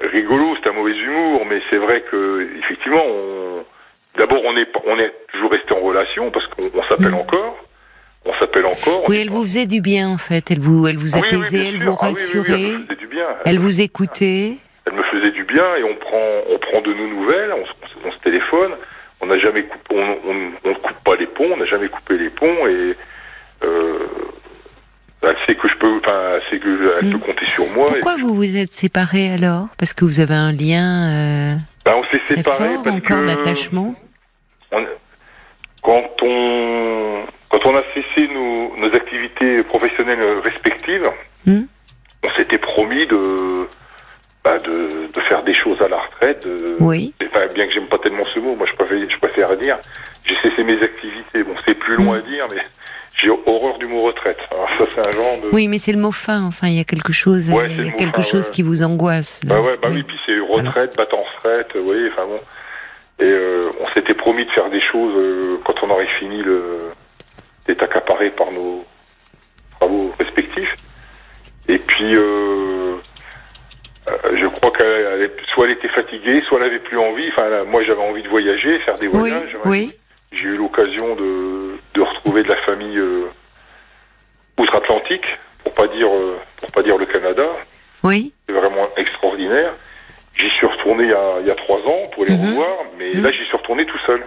[0.01, 3.64] rigolo, c'était un mauvais humour, mais c'est vrai que effectivement, on,
[4.18, 7.14] d'abord on est, on est toujours resté en relation parce qu'on s'appelle mmh.
[7.14, 7.64] encore
[8.27, 9.05] on s'appelle encore.
[9.09, 10.51] Oui, elle vous faisait du bien en fait.
[10.51, 12.62] Elle vous, elle vous apaisait, oui, oui, elle vous ah rassurait.
[12.62, 13.27] elle me faisait du bien.
[13.44, 14.57] Elle, elle vous écoutait.
[14.87, 17.53] Elle me faisait du bien et on prend, on prend de nos nouvelles.
[17.53, 18.73] On, on se téléphone.
[19.20, 21.51] On n'a jamais coupé, on, on, on, coupe pas les ponts.
[21.53, 22.97] On n'a jamais coupé les ponts et
[23.64, 23.99] euh,
[25.23, 27.12] elle sait que je peux, enfin, elle sait que elle mm.
[27.12, 27.87] peut compter sur moi.
[27.87, 29.68] Pourquoi vous vous êtes séparés alors?
[29.79, 31.09] Parce que vous avez un lien.
[31.09, 33.94] Euh, ben, on s'est séparés parce encore d'attachement?
[35.83, 41.09] Quand on quand on a cessé nos, nos activités professionnelles respectives,
[41.47, 41.61] mmh.
[42.25, 43.68] on s'était promis de,
[44.44, 46.46] bah de, de, faire des choses à la retraite.
[46.46, 47.14] De, oui.
[47.26, 49.78] Enfin, bien que j'aime pas tellement ce mot, moi je préfère, je préfère dire,
[50.24, 51.42] j'ai cessé mes activités.
[51.42, 52.16] Bon, c'est plus long mmh.
[52.16, 52.62] à dire, mais
[53.16, 54.38] j'ai horreur du mot retraite.
[54.50, 55.48] Alors ça, c'est un genre de...
[55.52, 56.44] Oui, mais c'est le mot fin.
[56.44, 58.52] Enfin, il y a quelque chose, ouais, il y a quelque fin, chose ouais.
[58.52, 59.40] qui vous angoisse.
[59.44, 59.54] Là.
[59.54, 62.40] Bah ouais, bah oui, oui puis c'est retraite, battant retraite, vous voyez, enfin bon.
[63.20, 66.90] Et euh, on s'était promis de faire des choses euh, quand on aurait fini le
[67.68, 68.85] est accaparé par nos
[69.78, 70.74] travaux respectifs.
[71.68, 72.84] Et puis, euh,
[74.07, 77.29] je crois qu'elle soit elle était fatiguée, soit elle avait plus envie.
[77.29, 79.57] Enfin, là, moi, j'avais envie de voyager, faire des voyages.
[79.64, 79.93] Oui.
[79.93, 79.93] oui.
[80.33, 83.31] J'ai eu l'occasion de, de, retrouver de la famille euh,
[84.59, 85.27] outre-Atlantique,
[85.62, 87.47] pour pas dire euh, pour pas dire le Canada.
[88.03, 88.33] Oui.
[88.49, 89.73] C'est vraiment extraordinaire.
[90.37, 92.49] J'y suis retourné il y, a, il y a trois ans pour les mm -hmm.
[92.51, 93.25] revoir, mais mm -hmm.
[93.25, 94.21] là, j'y suis retourné tout seul.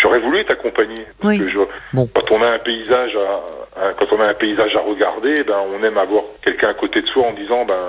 [0.00, 1.04] J'aurais voulu t'accompagner.
[1.24, 1.38] Oui.
[1.38, 1.58] Que je,
[1.92, 2.08] bon.
[2.14, 5.82] Quand on a un paysage, à, quand on a un paysage à regarder, ben on
[5.82, 7.84] aime avoir quelqu'un à côté de soi en disant, ben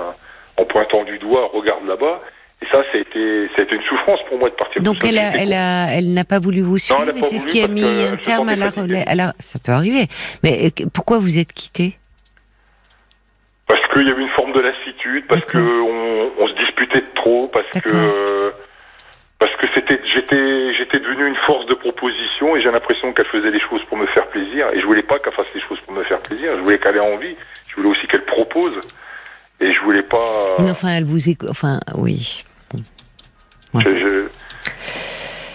[0.60, 2.20] en pointant du doigt, regarde là-bas.
[2.62, 4.82] Et ça, c'était, c'était une souffrance pour moi de partir.
[4.82, 7.08] Donc elle a, elle a, elle n'a pas voulu vous suivre.
[7.16, 9.04] et c'est ce qui a mis un terme à la relais.
[9.38, 10.06] Ça peut arriver.
[10.42, 11.96] Mais euh, pourquoi vous êtes quitté?
[13.66, 17.48] Parce qu'il y avait une forme de lassitude, parce que on, on, se disputait trop,
[17.48, 18.52] parce que
[19.38, 23.52] parce que c'était j'étais j'étais devenu une force de proposition et j'ai l'impression qu'elle faisait
[23.52, 25.94] des choses pour me faire plaisir et je voulais pas qu'elle fasse des choses pour
[25.94, 27.36] me faire plaisir je voulais qu'elle ait envie
[27.68, 28.74] je voulais aussi qu'elle propose.
[29.60, 30.56] Et je voulais pas.
[30.58, 31.50] Oui, enfin, elle vous écoute.
[31.50, 32.44] Enfin, oui.
[33.74, 34.26] Je, je,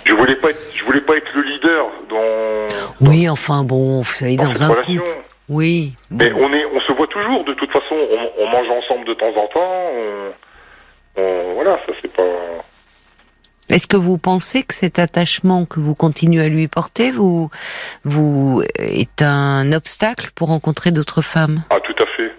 [0.05, 2.67] je voulais pas être, je voulais pas être le leader dans.
[3.01, 4.97] Oui, enfin bon, vous savez, dans, un relation.
[4.97, 5.09] couple.
[5.49, 5.93] Oui.
[6.11, 7.43] Mais on est, on se voit toujours.
[7.43, 9.91] De toute façon, on, on mange ensemble de temps en temps.
[11.17, 12.23] On, on- voilà, ça c'est pas.
[13.67, 17.49] Est-ce que vous pensez que cet attachement que vous continuez à lui porter vous,
[18.03, 21.63] vous est un obstacle pour rencontrer d'autres femmes?
[21.71, 22.31] Ah, tout à fait.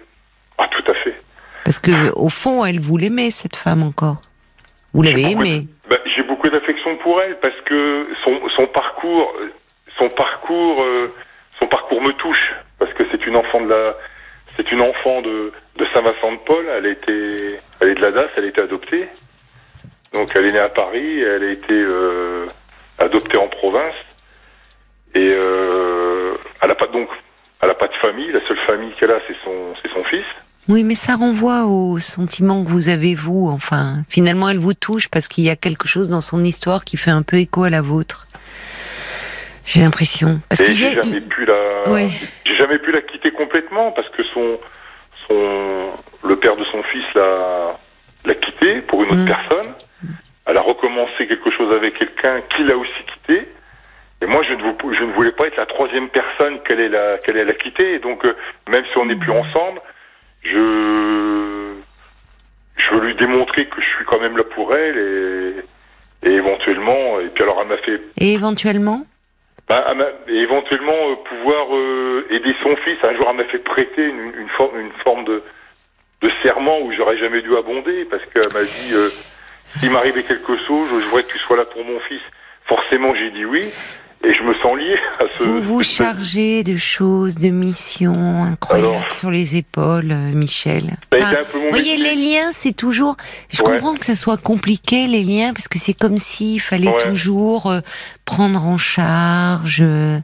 [0.57, 1.16] Ah, tout à fait.
[1.67, 4.21] Parce que au fond, elle vous l'aimait cette femme encore.
[4.93, 5.67] Vous l'avez aimée.
[5.89, 9.33] Ben, j'ai beaucoup d'affection pour elle parce que son, son parcours,
[9.97, 11.13] son parcours, euh,
[11.59, 13.97] son parcours me touche parce que c'est une enfant de la,
[14.55, 16.67] c'est une enfant de, de Saint-Vincent-de-Paul.
[16.69, 19.09] Elle été, elle est de la DAS, elle a été adoptée.
[20.13, 22.45] Donc elle est née à Paris, elle a été euh,
[22.97, 23.93] adoptée en province
[25.15, 27.09] et euh, elle a pas donc,
[27.61, 28.31] elle a pas de famille.
[28.31, 30.23] La seule famille qu'elle a, c'est son, c'est son fils.
[30.69, 33.49] Oui, mais ça renvoie au sentiment que vous avez vous.
[33.49, 36.97] Enfin, finalement, elle vous touche parce qu'il y a quelque chose dans son histoire qui
[36.97, 38.27] fait un peu écho à la vôtre.
[39.65, 40.39] J'ai l'impression.
[40.49, 42.09] Parce y j'ai jamais il- pu la, Ouais.
[42.57, 44.57] jamais pu la quitter complètement parce que son,
[45.27, 45.91] son,
[46.27, 47.77] le père de son fils l'a,
[48.25, 49.25] l'a quitté pour une autre Mm.
[49.25, 49.73] personne.
[50.45, 53.47] Elle a recommencé quelque chose avec quelqu'un qui l'a aussi quitté.
[54.21, 56.89] Et moi, je ne, vou- je ne voulais pas être la troisième personne qu'elle ait
[56.89, 57.93] la, qu'elle ait la quitter.
[57.95, 58.35] Et donc, euh,
[58.69, 59.79] même si on n'est plus ensemble,
[60.51, 61.73] je,
[62.77, 67.19] je veux lui démontrer que je suis quand même là pour elle et, et éventuellement,
[67.19, 69.05] et puis alors elle m'a fait Et éventuellement
[69.67, 72.97] bah, elle et éventuellement euh, pouvoir euh, aider son fils.
[73.03, 75.43] Un jour, elle m'a fait prêter une, une forme, une forme de,
[76.21, 79.09] de serment où j'aurais jamais dû abonder parce qu'elle m'a dit euh,
[79.79, 82.21] s'il m'arrivait quelque chose, je voudrais que tu sois là pour mon fils.
[82.65, 83.61] Forcément, j'ai dit oui
[84.23, 85.43] et je me sens lié à ce.
[85.43, 89.13] Vous vous chargez de choses, de missions incroyables Alors.
[89.13, 90.97] sur les épaules, euh, Michel.
[91.15, 92.15] Enfin, vous voyez, métier.
[92.15, 93.15] les liens, c'est toujours.
[93.49, 93.71] Je Ouais.
[93.73, 97.03] comprends que ça soit compliqué, les liens, parce que c'est comme s'il fallait Ouais.
[97.09, 97.79] toujours euh,
[98.25, 100.19] prendre en charge, euh,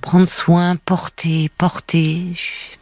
[0.00, 2.18] prendre soin, porter, porter.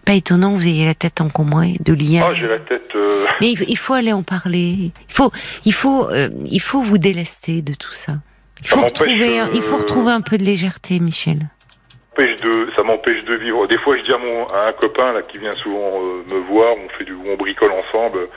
[0.05, 2.27] Pas étonnant que vous ayez la tête encombrée de liens.
[2.31, 2.91] Ah, j'ai la tête.
[2.97, 4.93] euh, Mais il faut- aller en parler.
[5.09, 5.31] Il faut,
[5.65, 6.09] il faut,
[6.47, 8.15] il faut vous délester de tout ça.
[8.63, 11.39] Il faut retrouver, un- il faut retrouver un peu de légèreté, Michel.
[12.19, 13.67] de, ça m'empêche de vivre.
[13.67, 16.39] Des fois, je dis à, mon, à un copain là qui vient souvent euh, me
[16.41, 18.29] voir, on fait du, on bricole ensemble.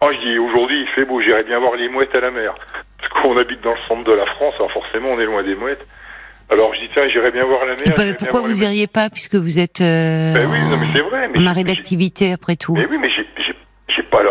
[0.00, 2.54] Ah, je dis aujourd'hui il fait beau, j'irai bien voir les mouettes à la mer,
[2.98, 5.54] parce qu'on habite dans le centre de la France, alors forcément on est loin des
[5.54, 5.86] mouettes.
[6.50, 8.14] Alors je dis tiens, j'irai bien voir la mer.
[8.18, 8.60] Pourquoi vous mouettes.
[8.62, 11.28] iriez pas puisque vous êtes euh, Ben oui, non mais c'est vrai.
[11.28, 14.22] Mais en j'ai- arrêt j'ai- d'activité après tout Mais oui, mais j'ai, pas,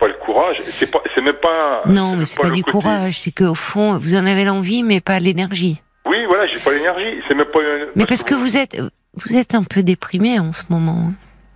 [0.00, 0.56] pas le courage.
[0.64, 1.82] C'est pas, c'est même pas.
[1.86, 5.00] Non, mais c'est pas, du côté- courage, c'est qu'au fond, vous en avez l'envie, mais
[5.00, 5.80] pas l'énergie.
[6.08, 7.22] Oui, voilà, j'ai pas l'énergie.
[7.28, 7.60] C'est même pas.
[7.94, 8.80] Mais parce que vous êtes,
[9.14, 11.12] vous êtes un peu déprimé en ce moment.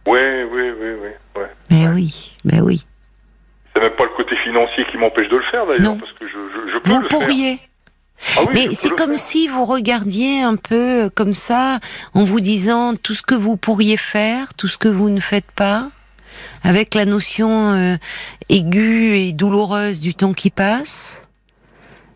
[0.06, 1.08] Ouais, oui, oui, oui,
[1.40, 1.50] ouais.
[1.70, 1.92] Mais Ouais.
[1.94, 2.84] oui, ben oui.
[3.74, 5.98] C'est même pas le côté financier qui m'empêche de le faire d'ailleurs, Non.
[5.98, 7.58] parce que je, je, je peux Vous le faire.
[8.36, 9.18] Ah oui, Mais c'est comme faire.
[9.18, 11.80] si vous regardiez un peu comme ça,
[12.14, 15.50] en vous disant tout ce que vous pourriez faire, tout ce que vous ne faites
[15.56, 15.88] pas,
[16.62, 17.96] avec la notion euh,
[18.48, 21.20] aiguë et douloureuse du temps qui passe.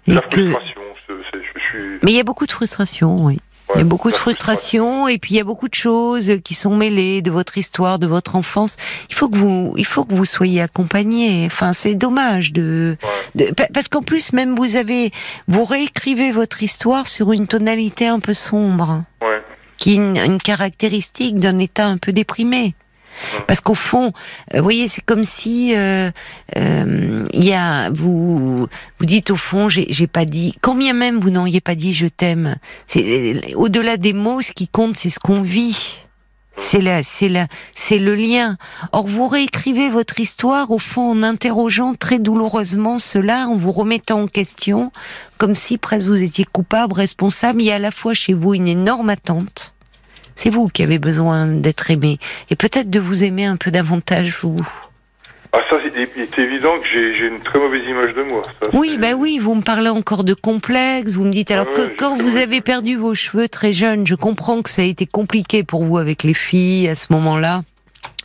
[0.07, 0.51] Et La que...
[0.51, 1.99] frustration, je, suis.
[2.03, 3.39] Mais il y a beaucoup de frustration, oui.
[3.75, 6.55] Il y a beaucoup de frustration et puis il y a beaucoup de choses qui
[6.55, 8.77] sont mêlées de votre histoire, de votre enfance.
[9.11, 11.45] Il faut que vous, il faut que vous soyez accompagné.
[11.45, 12.97] Enfin, c'est dommage de,
[13.35, 15.11] de- pa- parce qu'en plus même vous avez,
[15.49, 19.05] vous réécrivez votre histoire sur une tonalité un peu sombre,
[19.77, 22.75] qui est une, une caractéristique d'un état un peu déprimé.
[23.47, 24.13] Parce qu'au fond,
[24.55, 26.11] euh, vous voyez, c'est comme si euh,
[26.57, 28.67] euh, y a vous
[28.99, 30.55] vous dites au fond, j'ai pas dit.
[30.61, 34.69] Quand bien même vous n'auriez pas dit je t'aime, c'est au-delà des mots, ce qui
[34.69, 35.99] compte, c'est ce qu'on vit.
[36.61, 38.57] C'est là, c'est là, c'est le lien.
[38.91, 44.23] Or, vous réécrivez votre histoire au fond en interrogeant très douloureusement cela, en vous remettant
[44.23, 44.91] en question,
[45.39, 47.63] comme si presque vous étiez coupable, responsable.
[47.63, 49.73] Il y a à la fois chez vous une énorme attente.
[50.39, 54.37] C'est vous qui avez besoin d'être aimé et peut-être de vous aimer un peu davantage
[54.41, 54.57] vous.
[55.53, 58.45] Ah ça, c'est évident que j'ai une très mauvaise image de moi.
[58.63, 61.73] Ça, Oui, bah oui, vous me parlez encore de complexe, vous me dites alors Ouais,
[61.73, 64.85] que ouais, quand vous avez perdu vos cheveux très jeune, je comprends que ça a
[64.85, 67.63] été compliqué pour vous avec les filles à ce moment-là.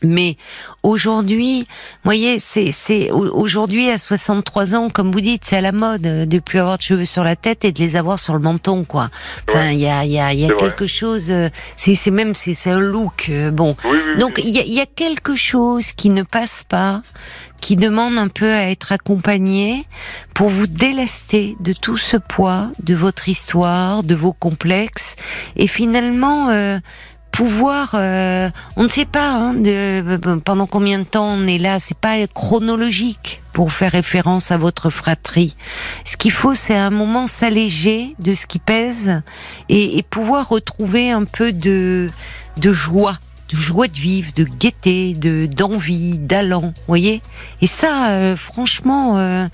[0.03, 0.37] Mais
[0.83, 1.67] aujourd'hui,
[2.03, 6.05] voyez, c'est c'est au- aujourd'hui à 63 ans, comme vous dites, c'est à la mode
[6.05, 8.39] euh, de plus avoir de cheveux sur la tête et de les avoir sur le
[8.39, 9.09] menton, quoi.
[9.49, 10.63] Enfin, il y a il y a il y a C'est vrai.
[10.69, 11.31] quelque chose.
[11.31, 13.27] euh, C'est c'est même c'est c'est un look.
[13.29, 14.43] euh, Bon, Oui, oui, donc oui.
[14.47, 17.01] il y a, il y a quelque chose qui ne passe pas,
[17.61, 19.85] qui demande un peu à être accompagné
[20.33, 25.15] pour vous délester de tout ce poids, de votre histoire, de vos complexes,
[25.55, 26.77] et finalement euh,
[27.33, 31.79] pouvoir, euh, on ne sait pas hein, de, pendant combien de temps on est là.
[31.79, 35.55] C'est pas chronologique pour faire référence à votre fratrie.
[36.05, 39.21] Ce qu'il faut, c'est un moment s'alléger de ce qui pèse
[39.67, 42.09] et, et pouvoir retrouver un peu de,
[42.57, 43.17] de joie
[43.49, 47.21] de joie de vivre, de gaieté, de d'envie, d'allant, voyez.
[47.61, 49.47] Et ça, euh, franchement, euh,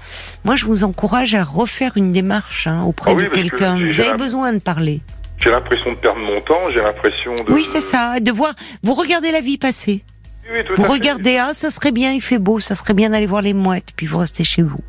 [0.45, 3.77] moi, je vous encourage à refaire une démarche hein, auprès Ah oui, de que quelqu'un.
[3.77, 5.01] Vous avez besoin de parler.
[5.41, 7.51] J'ai l'impression de perdre mon temps, j'ai l'impression de.
[7.53, 8.19] Oui, c'est ça.
[8.19, 10.03] De voir, vous regardez la vie passer.
[10.51, 10.91] Oui, tout Vous à fait.
[10.93, 13.91] regardez, ah, ça serait bien, il fait beau, ça serait bien d'aller voir les mouettes,
[13.95, 14.79] puis vous restez chez vous.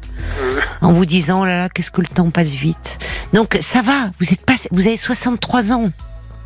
[0.40, 2.98] Euh, En vous disant, oh là là, qu'est-ce que le temps passe vite.
[3.34, 5.90] Donc, ça va, vous êtes pas, vous avez 63 ans.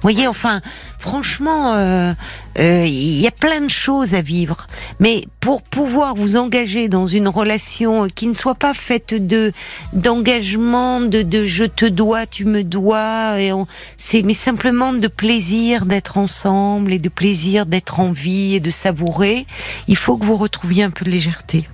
[0.05, 0.61] Vous voyez, enfin,
[0.99, 2.13] franchement, euh,
[2.59, 4.67] euh, il y a plein de choses à vivre.
[5.01, 9.55] Mais pour pouvoir vous engager dans une relation qui ne soit pas faite de
[9.95, 15.09] d'engagement, de, de je te dois, tu me dois, et on, c'est mais simplement de
[15.09, 19.47] plaisir d'être ensemble et de plaisir d'être en vie et de savourer.
[19.89, 21.67] Il faut que vous retrouviez un peu de légèreté.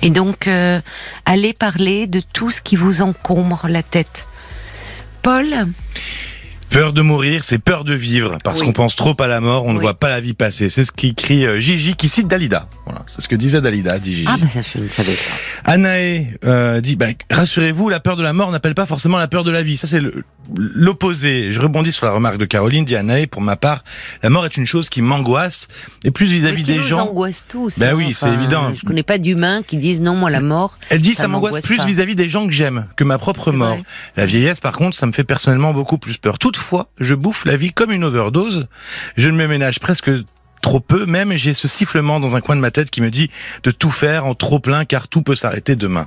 [0.00, 0.80] Et donc, euh,
[1.26, 4.28] allez parler de tout ce qui vous encombre la tête.
[5.22, 5.66] Paul,
[6.70, 8.66] Peur de mourir, c'est peur de vivre, parce Oui.
[8.66, 10.68] qu'on pense trop à la mort, on ne voit pas la vie passer.
[10.68, 12.68] C'est ce qu'écrit euh, Gigi, qui cite Dalida.
[12.86, 14.26] Voilà, c'est ce que disait Dalida, dit Gigi.
[14.28, 15.72] ah ben ça, je ne savais pas.
[15.72, 19.42] Anaé euh, dit bah, rassurez-vous, la peur de la mort n'appelle pas forcément la peur
[19.42, 19.76] de la vie.
[19.76, 20.00] Ça c'est
[20.56, 21.50] l'opposé.
[21.52, 22.84] Je rebondis sur la remarque de Caroline.
[22.84, 23.82] Dit Anaé, pour ma part,
[24.22, 25.66] la mort est une chose qui m'angoisse
[26.04, 27.00] et plus vis-à-vis qui des nous gens.
[27.08, 27.78] angoisse tous.
[27.80, 28.72] Ben hein, oui, c'est évident.
[28.74, 30.78] Je connais pas d'humains qui disent non, moi la mort.
[30.88, 33.74] Elle dit Ça ça m'angoisse plus vis-à-vis des gens que j'aime que ma propre mort.
[33.74, 33.82] vrai.
[34.16, 36.38] La vieillesse, par contre, ça me fait personnellement beaucoup plus peur.
[36.98, 38.68] Je bouffe la vie comme une overdose.
[39.16, 40.10] Je ne me ménage presque
[40.60, 43.30] trop peu, même j'ai ce sifflement dans un coin de ma tête qui me dit
[43.62, 46.06] de tout faire en trop plein car tout peut s'arrêter demain.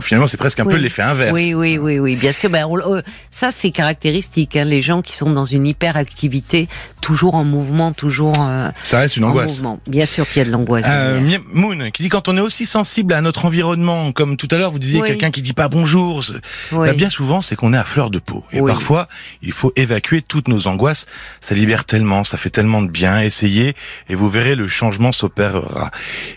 [0.00, 1.32] Finalement, c'est presque un peu l'effet inverse.
[1.32, 2.50] Oui, oui, oui, oui, bien sûr.
[2.50, 4.56] Ben, on- euh, ça, c'est caractéristique.
[4.56, 6.68] Hein, les gens qui sont dans une hyperactivité,
[7.00, 9.52] toujours en mouvement, toujours euh, Ça reste une en angoisse.
[9.56, 9.80] mouvement.
[9.86, 10.86] Bien sûr qu'il y a de l'angoisse.
[10.88, 11.20] Euh,
[11.52, 14.70] Moon qui dit quand on est aussi sensible à notre environnement, comme tout à l'heure
[14.70, 15.08] vous disiez Oui.
[15.08, 16.32] quelqu'un qui dit pas bonjour, c'est-
[16.72, 16.88] Oui.
[16.88, 18.44] bah, bien souvent c'est qu'on est à fleur de peau.
[18.52, 19.08] Et parfois
[19.42, 21.06] il faut évacuer toutes nos angoisses.
[21.40, 23.20] Ça libère tellement, ça fait tellement de bien.
[23.20, 23.74] Essayez
[24.08, 25.90] et vous verrez le changement s'opérera.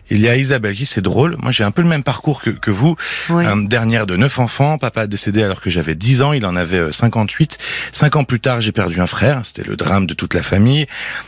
[0.09, 1.37] Il y a Isabelle qui c'est drôle.
[1.39, 2.95] Moi j'ai un peu le même parcours que, que vous.
[3.29, 3.45] Oui.
[3.55, 6.55] Euh, dernière de neuf enfants, papa a décédé alors que j'avais 10 ans, il en
[6.55, 7.57] avait euh, 58.
[7.91, 10.85] Cinq ans plus tard, j'ai perdu un frère, c'était le drame de toute la famille.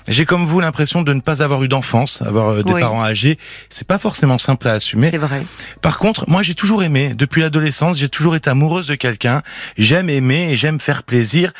[0.08, 2.82] J'ai comme vous l'impression de ne pas avoir eu d'enfance, avoir euh, des Oui.
[2.82, 3.38] parents âgés.
[3.70, 5.10] C'est pas forcément simple à assumer.
[5.12, 5.44] C'est vrai.
[5.82, 9.42] Par contre, moi j'ai toujours aimé, depuis l'adolescence, j'ai toujours été amoureuse de quelqu'un.
[9.78, 11.52] J'aime aimer et j'aime faire plaisir.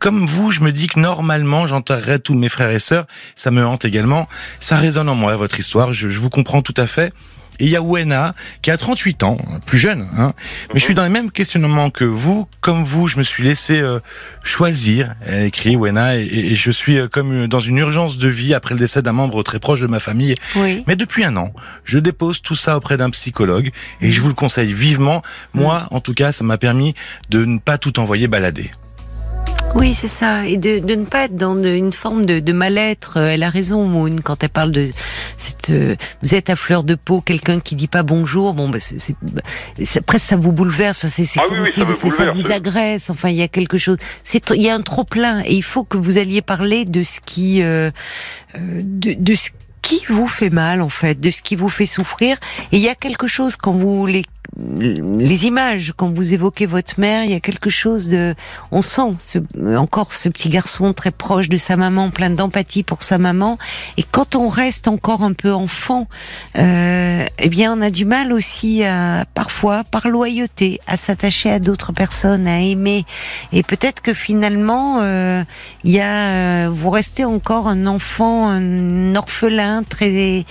[0.00, 3.06] Comme vous, je me dis que normalement j'enterrerais tous mes frères et sœurs.
[3.36, 4.28] Ça me hante également.
[4.60, 5.92] Ça résonne en moi, votre histoire.
[5.92, 7.12] Je, je vous comprends tout à fait.
[7.60, 10.32] Et il y a Wena, qui a 38 ans, plus jeune, hein.
[10.72, 12.48] mais je suis dans les mêmes questionnements que vous.
[12.60, 13.98] Comme vous, je me suis laissé euh,
[14.42, 18.54] choisir, elle écrit Wena, et, et je suis euh, comme dans une urgence de vie
[18.54, 20.34] après le décès d'un membre très proche de ma famille.
[20.56, 20.84] Oui.
[20.86, 21.52] Mais depuis un an,
[21.84, 25.22] je dépose tout ça auprès d'un psychologue et je vous le conseille vivement.
[25.54, 26.94] Moi, en tout cas, ça m'a permis
[27.30, 28.70] de ne pas tout envoyer balader.
[29.74, 30.44] Oui, c'est ça.
[30.46, 33.18] Et de, de ne pas être dans une forme de, de mal-être.
[33.18, 34.88] Euh, Elle a raison, Moon, quand elle parle de
[35.36, 35.70] cette.
[35.70, 38.54] euh, vous êtes à fleur de peau, quelqu'un qui dit pas bonjour.
[38.54, 39.42] Bon, bah, c'est, c'est, bah,
[39.84, 40.96] c'est- presque ça vous bouleverse.
[40.98, 42.36] Enfin, c'est, c'est Ah comme oui, si ça c'est- ça bouleverse.
[42.46, 43.10] vous agresse.
[43.10, 43.98] Enfin, il y a quelque chose.
[44.24, 45.42] C'est, il y a un trop plein.
[45.44, 47.90] Et il faut que vous alliez parler de ce qui, euh,
[48.56, 49.50] euh, de, de ce
[49.82, 52.36] qui vous fait mal, en fait, de ce qui vous fait souffrir.
[52.72, 54.24] Et il y a quelque chose quand vous les
[54.58, 58.34] les images, quand vous évoquez votre mère, il y a quelque chose de,
[58.72, 59.38] on sent ce,
[59.76, 63.56] encore ce petit garçon très proche de sa maman, plein d'empathie pour sa maman.
[63.96, 66.08] Et quand on reste encore un peu enfant,
[66.56, 71.60] euh, eh bien, on a du mal aussi à, parfois, par loyauté, à s'attacher à
[71.60, 73.04] d'autres personnes, à aimer.
[73.52, 75.44] Et peut-être que finalement, euh,
[75.84, 80.44] il y a, euh, vous restez encore un enfant, un orphelin très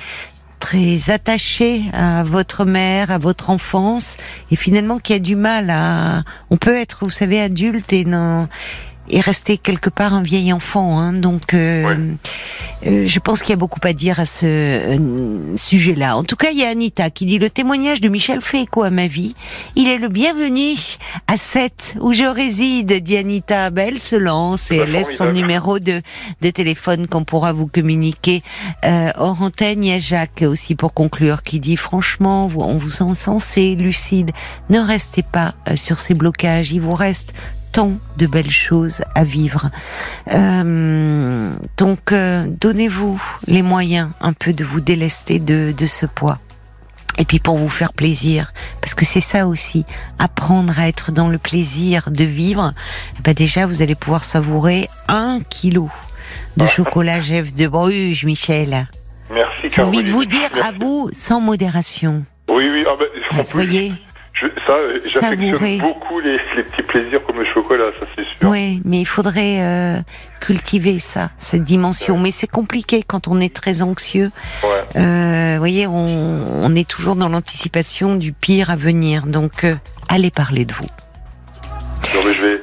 [0.60, 4.18] très attaché à votre mère, à votre enfance,
[4.52, 6.24] et finalement qui a du mal à.
[6.50, 8.48] On peut être, vous savez, adulte et non
[9.10, 11.00] et rester quelque part un vieil enfant.
[11.00, 11.14] Hein.
[11.14, 11.98] Donc, euh, Ouais.
[12.88, 16.18] euh, je pense qu'il y a beaucoup à dire à ce euh, sujet-là.
[16.18, 18.84] En tout cas, il y a Anita qui dit le témoignage de Michel fait écho
[18.84, 19.34] à ma vie.
[19.76, 20.76] Il est le bienvenu
[21.28, 23.70] à 7 où je réside, dit Anita.
[23.70, 26.02] Ben, elle se lance et elle laisse son numéro de,
[26.42, 28.44] de téléphone qu'on pourra vous communiquer.
[28.86, 32.90] Euh, hors antenne, il y a Jacques aussi pour conclure qui dit franchement, on vous
[32.90, 34.32] sent sensé, lucide.
[34.70, 36.72] Ne restez pas euh, sur ces blocages.
[36.72, 37.34] Il vous reste
[37.78, 39.70] tant de belles choses à vivre.
[40.34, 46.40] Euh, donc, euh, donnez-vous les moyens un peu de vous délester de, de ce poids.
[47.20, 48.52] Et puis pour vous faire plaisir,
[48.82, 49.86] parce que c'est ça aussi,
[50.18, 52.74] apprendre à être dans le plaisir de vivre.
[53.20, 55.88] eh Ben déjà, vous allez pouvoir savourer un kilo
[56.58, 58.88] de chocolat Jeff de Bruges, Michel.
[59.32, 60.00] Merci, J'ai Caroline.
[60.00, 60.68] envie de vous dire Merci.
[60.70, 62.26] à vous, sans modération.
[62.50, 63.94] Oui, oui, ah ben, en plus, voyez
[64.40, 68.50] je- ça, euh, j'affectionne beaucoup les, les petits plaisirs comme le chocolat, ça c'est sûr.
[68.50, 69.98] Oui, mais il faudrait euh,
[70.40, 72.18] cultiver ça, cette dimension.
[72.18, 74.30] Mais c'est compliqué quand on est très anxieux.
[74.96, 79.26] Euh, vous voyez, on, on est toujours dans l'anticipation du pire à venir.
[79.26, 79.76] Donc, euh,
[80.10, 80.90] allez parler de vous.
[82.16, 82.62] Non, mais je vais,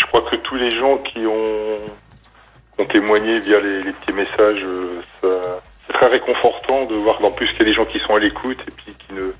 [0.00, 4.64] je crois que tous les gens qui ont, ont témoigné via les, les petits messages,
[5.20, 5.28] ça,
[5.86, 8.18] c'est très réconfortant de voir en plus qu'il y a des gens qui sont à
[8.18, 9.32] l'écoute et puis qui ne,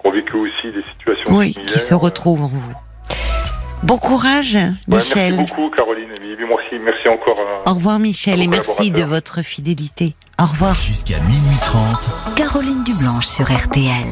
[0.00, 1.72] qui ont vécu aussi des situations Oui, similaires.
[1.74, 2.72] qui se retrouvent en vous.
[3.82, 5.34] Bon courage, Ouais, Michel.
[5.36, 6.08] Merci beaucoup, Caroline.
[6.48, 7.38] Merci, merci encore.
[7.64, 10.14] à- Au revoir, Michel, et merci de votre fidélité.
[10.40, 10.74] Au revoir.
[10.74, 12.34] Jusqu'à minuit 30.
[12.36, 14.06] Caroline Dublanche sur RTL.